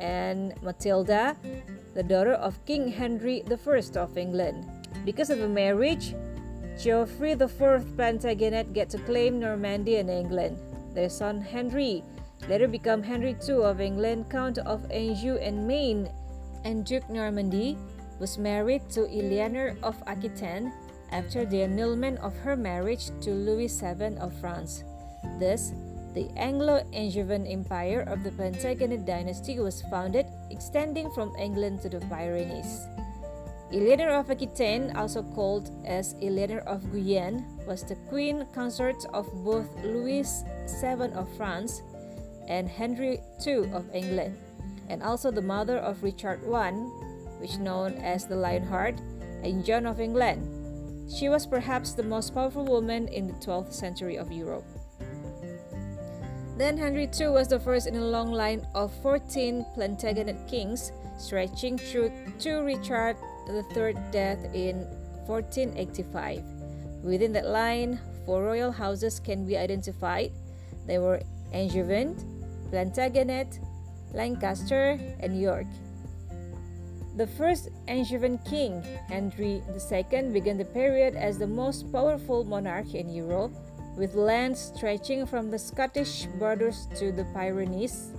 and 0.00 0.54
Matilda, 0.62 1.36
the 1.94 2.02
daughter 2.02 2.34
of 2.34 2.58
King 2.64 2.88
Henry 2.88 3.44
I 3.44 3.98
of 3.98 4.16
England. 4.16 4.66
Because 5.04 5.30
of 5.30 5.38
the 5.38 5.48
marriage, 5.48 6.14
Geoffrey 6.80 7.32
IV 7.32 7.96
Plantagenet 7.96 8.72
get 8.72 8.88
to 8.90 8.98
claim 8.98 9.38
Normandy 9.38 9.96
and 9.96 10.10
England. 10.10 10.58
Their 10.94 11.10
son 11.10 11.40
Henry 11.40 12.02
later 12.48 12.68
became 12.68 13.02
Henry 13.02 13.36
II 13.48 13.64
of 13.64 13.80
England, 13.80 14.30
Count 14.30 14.58
of 14.58 14.84
Anjou 14.90 15.36
and 15.36 15.66
Maine, 15.66 16.10
and 16.64 16.84
Duke 16.84 17.08
Normandy, 17.10 17.76
was 18.18 18.38
married 18.38 18.88
to 18.90 19.08
Eleanor 19.08 19.76
of 19.82 19.96
Aquitaine 20.06 20.72
after 21.10 21.44
the 21.44 21.62
annulment 21.62 22.18
of 22.20 22.36
her 22.38 22.56
marriage 22.56 23.10
to 23.20 23.30
Louis 23.30 23.68
VII 23.68 24.16
of 24.18 24.32
France. 24.40 24.84
Thus, 25.38 25.72
the 26.14 26.28
Anglo-Angevin 26.36 27.46
Empire 27.46 28.02
of 28.02 28.22
the 28.22 28.32
Plantagenet 28.32 29.06
dynasty 29.06 29.58
was 29.58 29.82
founded, 29.90 30.26
extending 30.50 31.10
from 31.10 31.34
England 31.36 31.82
to 31.82 31.88
the 31.88 32.00
Pyrenees. 32.10 32.86
Eleanor 33.72 34.18
of 34.18 34.30
Aquitaine, 34.30 34.90
also 34.96 35.22
called 35.22 35.70
as 35.86 36.16
Eleanor 36.20 36.58
of 36.66 36.90
Guyenne, 36.90 37.46
was 37.66 37.84
the 37.84 37.94
queen 38.10 38.44
consort 38.52 39.06
of 39.14 39.30
both 39.44 39.70
Louis 39.84 40.26
VII 40.82 41.14
of 41.14 41.30
France 41.36 41.82
and 42.50 42.68
Henry 42.68 43.22
II 43.46 43.70
of 43.70 43.86
England, 43.94 44.36
and 44.90 45.02
also 45.02 45.30
the 45.30 45.40
mother 45.40 45.78
of 45.78 46.02
Richard 46.02 46.42
I, 46.52 46.72
which 47.38 47.58
known 47.58 47.94
as 48.02 48.26
the 48.26 48.34
Lionheart, 48.34 48.98
and 49.46 49.64
John 49.64 49.86
of 49.86 50.00
England. 50.00 50.42
She 51.08 51.28
was 51.28 51.46
perhaps 51.46 51.94
the 51.94 52.02
most 52.02 52.34
powerful 52.34 52.66
woman 52.66 53.06
in 53.08 53.28
the 53.28 53.38
12th 53.38 53.72
century 53.72 54.16
of 54.18 54.32
Europe. 54.32 54.66
Then 56.58 56.76
Henry 56.76 57.08
II 57.08 57.28
was 57.28 57.48
the 57.48 57.58
first 57.58 57.86
in 57.86 57.94
a 57.94 58.04
long 58.04 58.32
line 58.32 58.66
of 58.74 58.92
14 59.00 59.64
Plantagenet 59.74 60.46
kings, 60.50 60.92
stretching 61.18 61.78
through 61.78 62.10
to 62.40 62.60
Richard 62.60 63.16
III's 63.48 63.96
death 64.10 64.42
in 64.52 64.84
1485. 65.26 66.42
Within 67.02 67.32
that 67.32 67.46
line, 67.46 67.98
four 68.26 68.42
royal 68.42 68.72
houses 68.72 69.20
can 69.20 69.46
be 69.46 69.56
identified. 69.56 70.32
They 70.86 70.98
were 70.98 71.22
Angevin, 71.52 72.39
Plantagenet, 72.70 73.58
Lancaster, 74.14 74.98
and 75.20 75.40
York. 75.40 75.66
The 77.16 77.26
first 77.26 77.68
Angevin 77.88 78.38
king, 78.46 78.82
Henry 79.08 79.62
II, 79.66 80.22
began 80.32 80.56
the 80.56 80.64
period 80.64 81.16
as 81.16 81.38
the 81.38 81.46
most 81.46 81.92
powerful 81.92 82.44
monarch 82.44 82.94
in 82.94 83.10
Europe, 83.10 83.52
with 83.96 84.14
lands 84.14 84.72
stretching 84.74 85.26
from 85.26 85.50
the 85.50 85.58
Scottish 85.58 86.26
borders 86.38 86.86
to 86.96 87.12
the 87.12 87.24
Pyrenees, 87.34 88.12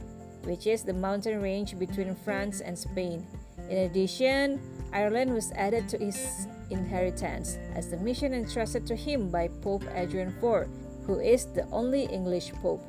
which 0.44 0.68
is 0.68 0.84
the 0.84 0.94
mountain 0.94 1.42
range 1.42 1.80
between 1.80 2.14
France 2.14 2.62
and 2.62 2.78
Spain. 2.78 3.26
In 3.70 3.90
addition, 3.90 4.60
Ireland 4.92 5.34
was 5.34 5.52
added 5.54 5.88
to 5.90 5.98
his 5.98 6.48
inheritance 6.70 7.58
as 7.74 7.90
the 7.90 7.98
mission 7.98 8.34
entrusted 8.34 8.86
to 8.88 8.96
him 8.96 9.30
by 9.30 9.48
Pope 9.48 9.86
Adrian 9.96 10.36
IV, 10.44 10.68
who 11.08 11.20
is 11.20 11.46
the 11.46 11.66
only 11.72 12.04
English 12.12 12.52
pope. 12.62 12.84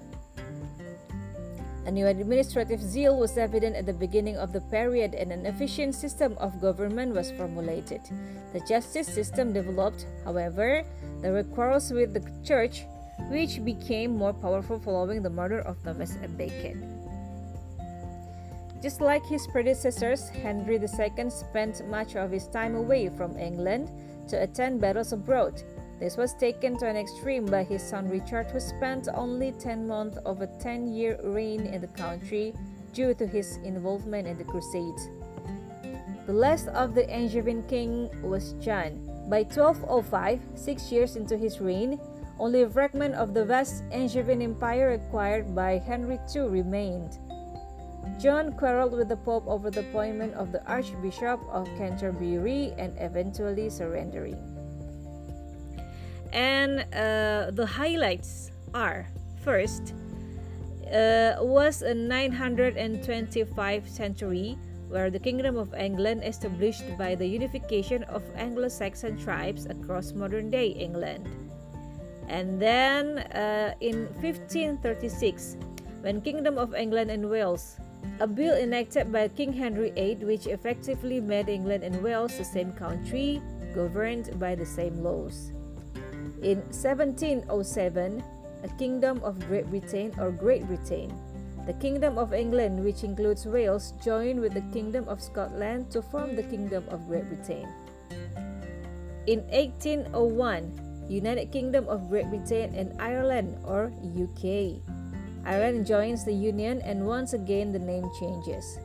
A 1.85 1.91
new 1.91 2.07
administrative 2.07 2.81
zeal 2.81 3.19
was 3.19 3.37
evident 3.37 3.75
at 3.75 3.87
the 3.87 3.93
beginning 3.93 4.37
of 4.37 4.53
the 4.53 4.61
period 4.61 5.15
and 5.15 5.33
an 5.33 5.47
efficient 5.47 5.97
system 5.97 6.37
of 6.39 6.61
government 6.61 7.13
was 7.13 7.33
formulated. 7.33 8.01
The 8.53 8.61
justice 8.61 9.09
system 9.09 9.53
developed, 9.53 10.07
however, 10.25 10.85
there 11.21 11.33
were 11.33 11.43
quarrels 11.43 11.91
with 11.91 12.15
the 12.15 12.23
church, 12.45 12.87
which 13.31 13.65
became 13.65 14.17
more 14.17 14.33
powerful 14.33 14.79
following 14.79 15.23
the 15.23 15.31
murder 15.31 15.61
of 15.61 15.83
Thomas 15.83 16.17
à 16.23 16.31
Becket. 16.37 16.77
Just 18.81 19.01
like 19.01 19.25
his 19.27 19.47
predecessors, 19.49 20.29
Henry 20.29 20.79
II 20.79 21.31
spent 21.31 21.87
much 21.89 22.17
of 22.17 22.31
his 22.31 22.47
time 22.49 22.75
away 22.75 23.09
from 23.09 23.39
England 23.39 23.91
to 24.29 24.43
attend 24.43 24.81
battles 24.81 25.13
abroad. 25.13 25.63
This 26.03 26.17
was 26.17 26.35
taken 26.35 26.77
to 26.79 26.89
an 26.89 26.97
extreme 26.97 27.47
by 27.47 27.63
his 27.63 27.81
son 27.81 28.11
Richard, 28.11 28.51
who 28.51 28.59
spent 28.59 29.07
only 29.15 29.53
10 29.53 29.87
months 29.87 30.19
of 30.27 30.43
a 30.43 30.49
10 30.59 30.89
year 30.89 31.17
reign 31.23 31.65
in 31.65 31.81
the 31.81 31.95
country 31.95 32.55
due 32.93 33.15
to 33.15 33.25
his 33.25 33.59
involvement 33.63 34.27
in 34.27 34.37
the 34.37 34.43
Crusades. 34.43 35.09
The 36.27 36.33
last 36.33 36.67
of 36.75 36.97
the 36.97 37.09
Angevin 37.09 37.63
king 37.69 38.11
was 38.21 38.55
John. 38.55 38.99
By 39.31 39.47
1205, 39.47 40.43
six 40.57 40.91
years 40.91 41.15
into 41.15 41.37
his 41.37 41.61
reign, 41.61 42.01
only 42.37 42.63
a 42.63 42.69
fragment 42.69 43.15
of 43.15 43.33
the 43.33 43.45
vast 43.45 43.85
Angevin 43.93 44.43
empire 44.43 44.99
acquired 44.99 45.55
by 45.55 45.79
Henry 45.79 46.19
II 46.35 46.51
remained. 46.51 47.21
John 48.19 48.59
quarreled 48.59 48.99
with 48.99 49.09
the 49.09 49.23
Pope 49.23 49.47
over 49.47 49.71
the 49.71 49.87
appointment 49.87 50.35
of 50.35 50.51
the 50.51 50.67
Archbishop 50.67 51.39
of 51.49 51.71
Canterbury 51.79 52.75
and 52.77 52.93
eventually 52.99 53.71
surrendering. 53.71 54.52
And 56.33 56.81
uh, 56.93 57.51
the 57.53 57.67
highlights 57.67 58.51
are 58.75 59.07
first, 59.45 59.95
uh, 60.93 61.37
was 61.41 61.83
a 61.83 61.95
925 61.95 63.89
century 63.89 64.59
where 64.89 65.11
the 65.11 65.19
Kingdom 65.19 65.57
of 65.57 65.73
England 65.75 66.23
established 66.25 66.85
by 66.99 67.15
the 67.15 67.27
unification 67.27 68.03
of 68.05 68.23
Anglo-Saxon 68.37 69.17
tribes 69.19 69.67
across 69.67 70.13
modern-day 70.13 70.69
England. 70.69 71.29
And 72.29 72.61
then 72.61 73.19
uh, 73.33 73.75
in 73.81 74.07
1536, 74.21 75.57
when 76.03 76.21
Kingdom 76.21 76.59
of 76.59 76.75
England 76.75 77.11
and 77.11 77.29
Wales 77.29 77.79
a 78.21 78.27
bill 78.27 78.55
enacted 78.57 79.13
by 79.13 79.29
King 79.29 79.53
Henry 79.53 79.91
VIII 79.91 80.25
which 80.27 80.47
effectively 80.47 81.21
made 81.21 81.49
England 81.49 81.85
and 81.85 82.03
Wales 82.03 82.37
the 82.37 82.45
same 82.45 82.73
country, 82.73 83.41
governed 83.75 84.39
by 84.39 84.55
the 84.55 84.67
same 84.67 85.03
laws. 85.03 85.53
In 86.43 86.59
1707, 86.75 87.55
a 88.67 88.69
kingdom 88.75 89.23
of 89.23 89.39
Great 89.47 89.71
Britain 89.71 90.11
or 90.19 90.35
Great 90.35 90.67
Britain, 90.67 91.15
the 91.71 91.73
Kingdom 91.79 92.19
of 92.19 92.35
England, 92.35 92.83
which 92.83 93.07
includes 93.07 93.47
Wales, 93.47 93.95
joined 94.03 94.43
with 94.43 94.51
the 94.51 94.67
Kingdom 94.75 95.07
of 95.07 95.23
Scotland 95.23 95.87
to 95.95 96.03
form 96.03 96.35
the 96.35 96.43
Kingdom 96.43 96.83
of 96.91 97.07
Great 97.07 97.31
Britain. 97.31 97.71
In 99.31 99.47
1801, 99.55 101.07
United 101.07 101.55
Kingdom 101.55 101.87
of 101.87 102.11
Great 102.11 102.27
Britain 102.27 102.75
and 102.75 102.91
Ireland 102.99 103.63
or 103.63 103.95
UK. 104.03 104.83
Ireland 105.47 105.87
joins 105.87 106.27
the 106.27 106.35
Union 106.35 106.83
and 106.83 107.07
once 107.07 107.35
again 107.39 107.71
the 107.71 107.79
name 107.79 108.11
changes. 108.19 108.83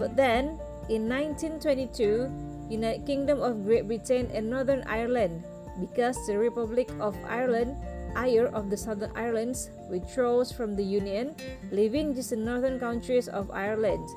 But 0.00 0.16
then, 0.16 0.56
in 0.88 1.04
1922, 1.12 2.72
United 2.72 3.04
Kingdom 3.04 3.44
of 3.44 3.68
Great 3.68 3.84
Britain 3.84 4.32
and 4.32 4.48
Northern 4.48 4.80
Ireland, 4.88 5.44
because 5.78 6.16
the 6.26 6.38
Republic 6.38 6.90
of 6.98 7.16
Ireland, 7.28 7.76
Eire 8.16 8.50
of 8.50 8.70
the 8.70 8.76
Southern 8.76 9.14
Islands, 9.16 9.70
withdraws 9.88 10.50
from 10.50 10.74
the 10.74 10.82
Union, 10.82 11.36
leaving 11.70 12.14
just 12.14 12.30
the 12.30 12.36
northern 12.36 12.80
countries 12.80 13.28
of 13.28 13.50
Ireland. 13.50 14.08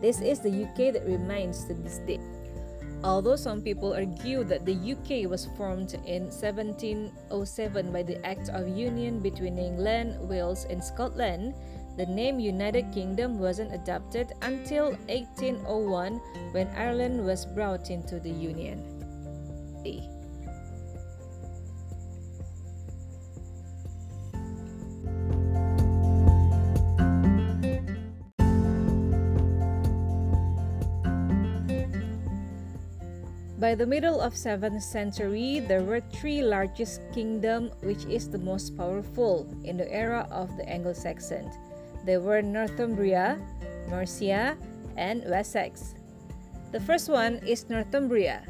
This 0.00 0.20
is 0.20 0.40
the 0.40 0.64
UK 0.64 0.94
that 0.94 1.06
remains 1.06 1.64
to 1.66 1.74
this 1.74 1.98
day. 2.06 2.20
Although 3.04 3.36
some 3.36 3.62
people 3.62 3.94
argue 3.94 4.42
that 4.44 4.66
the 4.66 4.74
UK 4.74 5.30
was 5.30 5.46
formed 5.56 5.94
in 6.04 6.26
1707 6.34 7.92
by 7.92 8.02
the 8.02 8.18
Act 8.26 8.48
of 8.50 8.66
Union 8.66 9.20
between 9.20 9.58
England, 9.58 10.18
Wales, 10.28 10.66
and 10.68 10.82
Scotland, 10.82 11.54
the 11.96 12.06
name 12.06 12.38
United 12.38 12.90
Kingdom 12.92 13.38
wasn't 13.38 13.74
adopted 13.74 14.32
until 14.42 14.94
1801 15.06 16.18
when 16.50 16.66
Ireland 16.74 17.24
was 17.24 17.46
brought 17.46 17.90
into 17.90 18.18
the 18.18 18.30
Union. 18.30 18.82
By 33.68 33.74
the 33.74 33.84
middle 33.84 34.22
of 34.22 34.32
7th 34.32 34.80
century, 34.80 35.60
there 35.60 35.82
were 35.82 36.00
three 36.00 36.40
largest 36.40 37.02
kingdoms 37.12 37.76
which 37.82 38.06
is 38.08 38.24
the 38.30 38.40
most 38.40 38.74
powerful 38.78 39.44
in 39.62 39.76
the 39.76 39.84
era 39.92 40.26
of 40.30 40.56
the 40.56 40.66
Anglo-Saxons. 40.66 41.52
They 42.02 42.16
were 42.16 42.40
Northumbria, 42.40 43.36
Mercia, 43.90 44.56
and 44.96 45.22
Wessex. 45.28 45.92
The 46.72 46.80
first 46.80 47.10
one 47.10 47.44
is 47.44 47.68
Northumbria. 47.68 48.40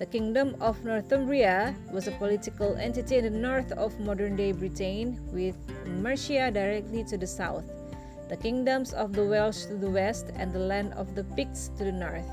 The 0.00 0.06
Kingdom 0.06 0.56
of 0.60 0.82
Northumbria 0.82 1.72
was 1.92 2.08
a 2.08 2.18
political 2.18 2.74
entity 2.74 3.18
in 3.18 3.24
the 3.30 3.38
north 3.38 3.70
of 3.70 3.94
modern-day 4.00 4.50
Britain 4.50 5.22
with 5.30 5.54
Mercia 5.86 6.50
directly 6.50 7.04
to 7.04 7.16
the 7.16 7.28
south, 7.28 7.70
the 8.28 8.36
kingdoms 8.36 8.92
of 8.94 9.12
the 9.12 9.24
Welsh 9.24 9.66
to 9.66 9.76
the 9.76 9.90
west, 9.90 10.32
and 10.34 10.52
the 10.52 10.58
land 10.58 10.92
of 10.94 11.14
the 11.14 11.22
Picts 11.38 11.70
to 11.78 11.84
the 11.84 11.92
north. 11.92 12.26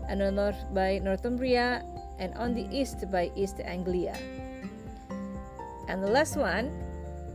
and 0.09 0.21
on 0.21 0.35
the 0.35 0.51
north 0.51 0.59
by 0.75 0.99
Northumbria, 0.99 1.87
and 2.19 2.35
on 2.35 2.53
the 2.53 2.67
east 2.67 3.09
by 3.09 3.31
East 3.33 3.63
Anglia. 3.63 4.19
And 5.87 6.03
the 6.03 6.11
last 6.11 6.35
one 6.35 6.67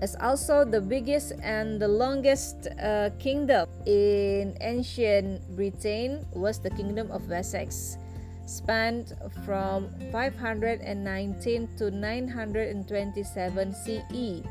is 0.02 0.16
also 0.20 0.64
the 0.64 0.80
biggest 0.80 1.32
and 1.42 1.80
the 1.80 1.88
longest 1.88 2.68
uh, 2.82 3.11
kingdom 3.18 3.68
in 3.87 4.56
ancient 4.61 5.40
Britain 5.56 6.24
was 6.32 6.59
the 6.59 6.70
kingdom 6.70 7.11
of 7.11 7.28
Wessex 7.28 7.98
spanned 8.46 9.14
from 9.44 9.88
519 10.12 11.68
to 11.78 11.90
927 11.90 13.74
CE. 13.74 14.42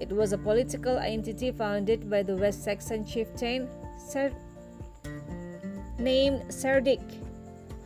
It 0.00 0.10
was 0.10 0.32
a 0.32 0.38
political 0.38 0.98
entity 0.98 1.52
founded 1.52 2.10
by 2.10 2.22
the 2.22 2.36
West 2.36 2.64
Saxon 2.64 3.06
chieftain 3.06 3.68
Ser 3.96 4.32
named 5.98 6.42
Cerdic 6.48 7.00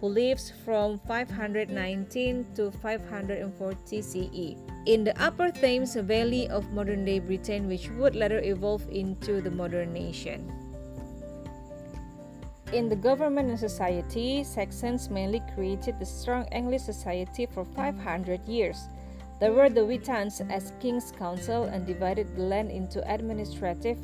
who 0.00 0.08
lives 0.08 0.52
from 0.64 0.98
519 1.06 2.46
to 2.54 2.70
540 2.70 4.02
CE 4.02 4.56
in 4.86 5.02
the 5.02 5.20
upper 5.20 5.50
Thames 5.50 5.96
Valley 5.96 6.48
of 6.48 6.72
modern 6.72 7.04
day 7.04 7.18
Britain, 7.18 7.66
which 7.66 7.90
would 7.90 8.14
later 8.14 8.40
evolve 8.40 8.86
into 8.88 9.42
the 9.42 9.50
modern 9.50 9.92
nation. 9.92 10.52
In 12.72 12.88
the 12.88 12.96
government 12.96 13.50
and 13.50 13.58
society, 13.58 14.44
Saxons 14.44 15.10
mainly 15.10 15.42
created 15.54 15.98
the 15.98 16.06
strong 16.06 16.46
English 16.52 16.82
society 16.82 17.46
for 17.46 17.64
500 17.64 18.46
years. 18.46 18.88
There 19.40 19.52
were 19.52 19.68
the 19.68 19.82
Witans 19.82 20.40
as 20.50 20.72
king's 20.80 21.12
council 21.12 21.64
and 21.64 21.84
divided 21.84 22.34
the 22.36 22.42
land 22.42 22.70
into 22.70 23.02
administrative 23.12 23.98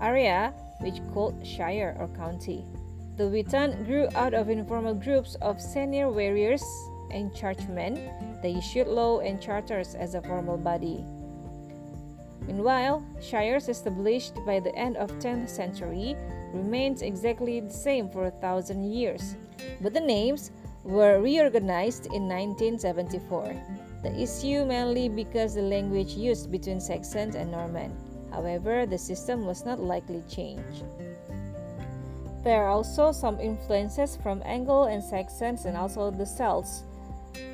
area, 0.00 0.52
which 0.80 1.00
called 1.14 1.46
shire 1.46 1.96
or 1.98 2.08
county. 2.08 2.66
The 3.16 3.28
Witan 3.28 3.84
grew 3.84 4.08
out 4.14 4.34
of 4.34 4.48
informal 4.48 4.94
groups 4.94 5.36
of 5.42 5.60
senior 5.60 6.10
warriors 6.10 6.62
and 7.10 7.34
churchmen. 7.34 7.98
They 8.42 8.54
issued 8.56 8.86
law 8.86 9.20
and 9.20 9.40
charters 9.40 9.94
as 9.94 10.14
a 10.14 10.22
formal 10.22 10.56
body. 10.56 11.04
Meanwhile, 12.46 13.04
shires 13.20 13.68
established 13.68 14.34
by 14.46 14.60
the 14.60 14.74
end 14.74 14.96
of 14.96 15.10
10th 15.18 15.50
century 15.50 16.16
remained 16.54 17.02
exactly 17.02 17.60
the 17.60 17.72
same 17.72 18.08
for 18.08 18.26
a 18.26 18.30
thousand 18.40 18.90
years, 18.90 19.36
but 19.82 19.92
the 19.92 20.00
names 20.00 20.50
were 20.82 21.20
reorganized 21.20 22.06
in 22.06 22.26
1974. 22.28 23.54
The 24.02 24.14
issue 24.18 24.64
mainly 24.64 25.08
because 25.08 25.54
the 25.54 25.62
language 25.62 26.14
used 26.14 26.50
between 26.50 26.80
Saxons 26.80 27.34
and 27.34 27.50
Norman. 27.50 27.92
However, 28.30 28.86
the 28.86 28.96
system 28.96 29.44
was 29.44 29.64
not 29.64 29.80
likely 29.80 30.22
changed. 30.28 30.84
There 32.44 32.64
are 32.64 32.70
also 32.70 33.12
some 33.12 33.40
influences 33.40 34.16
from 34.22 34.42
Anglo 34.44 34.84
and 34.84 35.02
Saxons 35.02 35.64
and 35.64 35.76
also 35.76 36.10
the 36.10 36.24
Celts. 36.24 36.84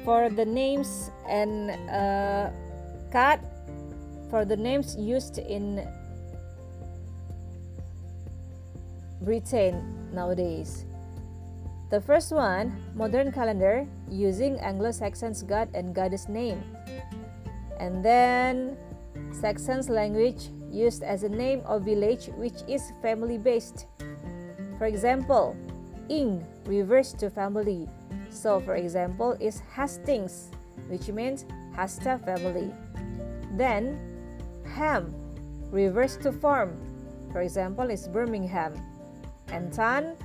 For 0.04 0.28
the 0.28 0.44
names 0.44 1.10
and 1.28 1.70
uh, 1.88 2.50
cat, 3.10 3.40
for 4.30 4.44
the 4.44 4.56
names 4.56 4.96
used 4.98 5.38
in 5.38 5.87
Britain 9.22 9.80
nowadays. 10.12 10.84
The 11.90 12.00
first 12.00 12.32
one, 12.32 12.74
modern 12.94 13.32
calendar, 13.32 13.87
using 14.10 14.58
Anglo-Saxon's 14.58 15.42
god 15.42 15.68
and 15.74 15.94
goddess 15.94 16.28
name. 16.28 16.62
And 17.78 18.04
then 18.04 18.76
Saxon's 19.30 19.88
language 19.88 20.50
used 20.70 21.02
as 21.02 21.22
a 21.22 21.28
name 21.28 21.62
of 21.64 21.82
village 21.82 22.30
which 22.37 22.66
is 22.66 22.92
family 23.00 23.38
based. 23.38 23.87
For 24.78 24.87
example, 24.87 25.56
ing 26.08 26.44
refers 26.66 27.12
to 27.22 27.30
family. 27.30 27.88
So 28.35 28.59
for 28.59 28.75
example 28.75 29.38
is 29.38 29.62
Hastings 29.79 30.51
which 30.88 31.09
means 31.09 31.47
Hasta 31.79 32.18
family. 32.27 32.75
Then 33.57 33.99
ham 34.66 35.14
refers 35.70 36.16
to 36.18 36.33
farm. 36.33 36.75
For 37.33 37.40
example 37.40 37.90
is 37.90 38.09
Birmingham. 38.09 38.75
And 39.49 39.73
tan 39.73 40.16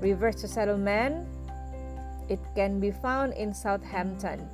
refers 0.00 0.36
to 0.42 0.48
settlement. 0.48 1.28
It 2.28 2.40
can 2.54 2.80
be 2.80 2.90
found 2.90 3.34
in 3.34 3.52
Southampton. 3.52 4.48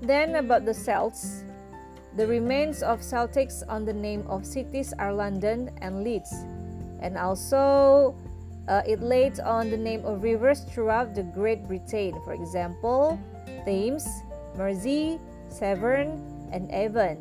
Then 0.00 0.36
about 0.36 0.64
the 0.64 0.74
Celts, 0.74 1.44
the 2.16 2.26
remains 2.26 2.82
of 2.82 3.00
Celtics 3.00 3.62
on 3.68 3.84
the 3.84 3.92
name 3.92 4.24
of 4.28 4.44
cities 4.44 4.92
are 4.98 5.12
London 5.12 5.70
and 5.80 6.04
Leeds, 6.04 6.32
and 7.00 7.16
also 7.16 8.16
uh, 8.68 8.82
it 8.86 9.00
laid 9.00 9.40
on 9.40 9.70
the 9.70 9.76
name 9.76 10.04
of 10.04 10.22
rivers 10.22 10.60
throughout 10.60 11.14
the 11.14 11.22
Great 11.22 11.66
Britain. 11.66 12.20
For 12.24 12.32
example, 12.32 13.18
Thames, 13.64 14.06
Mersey, 14.56 15.18
Severn, 15.48 16.22
and 16.52 16.70
Avon. 16.70 17.18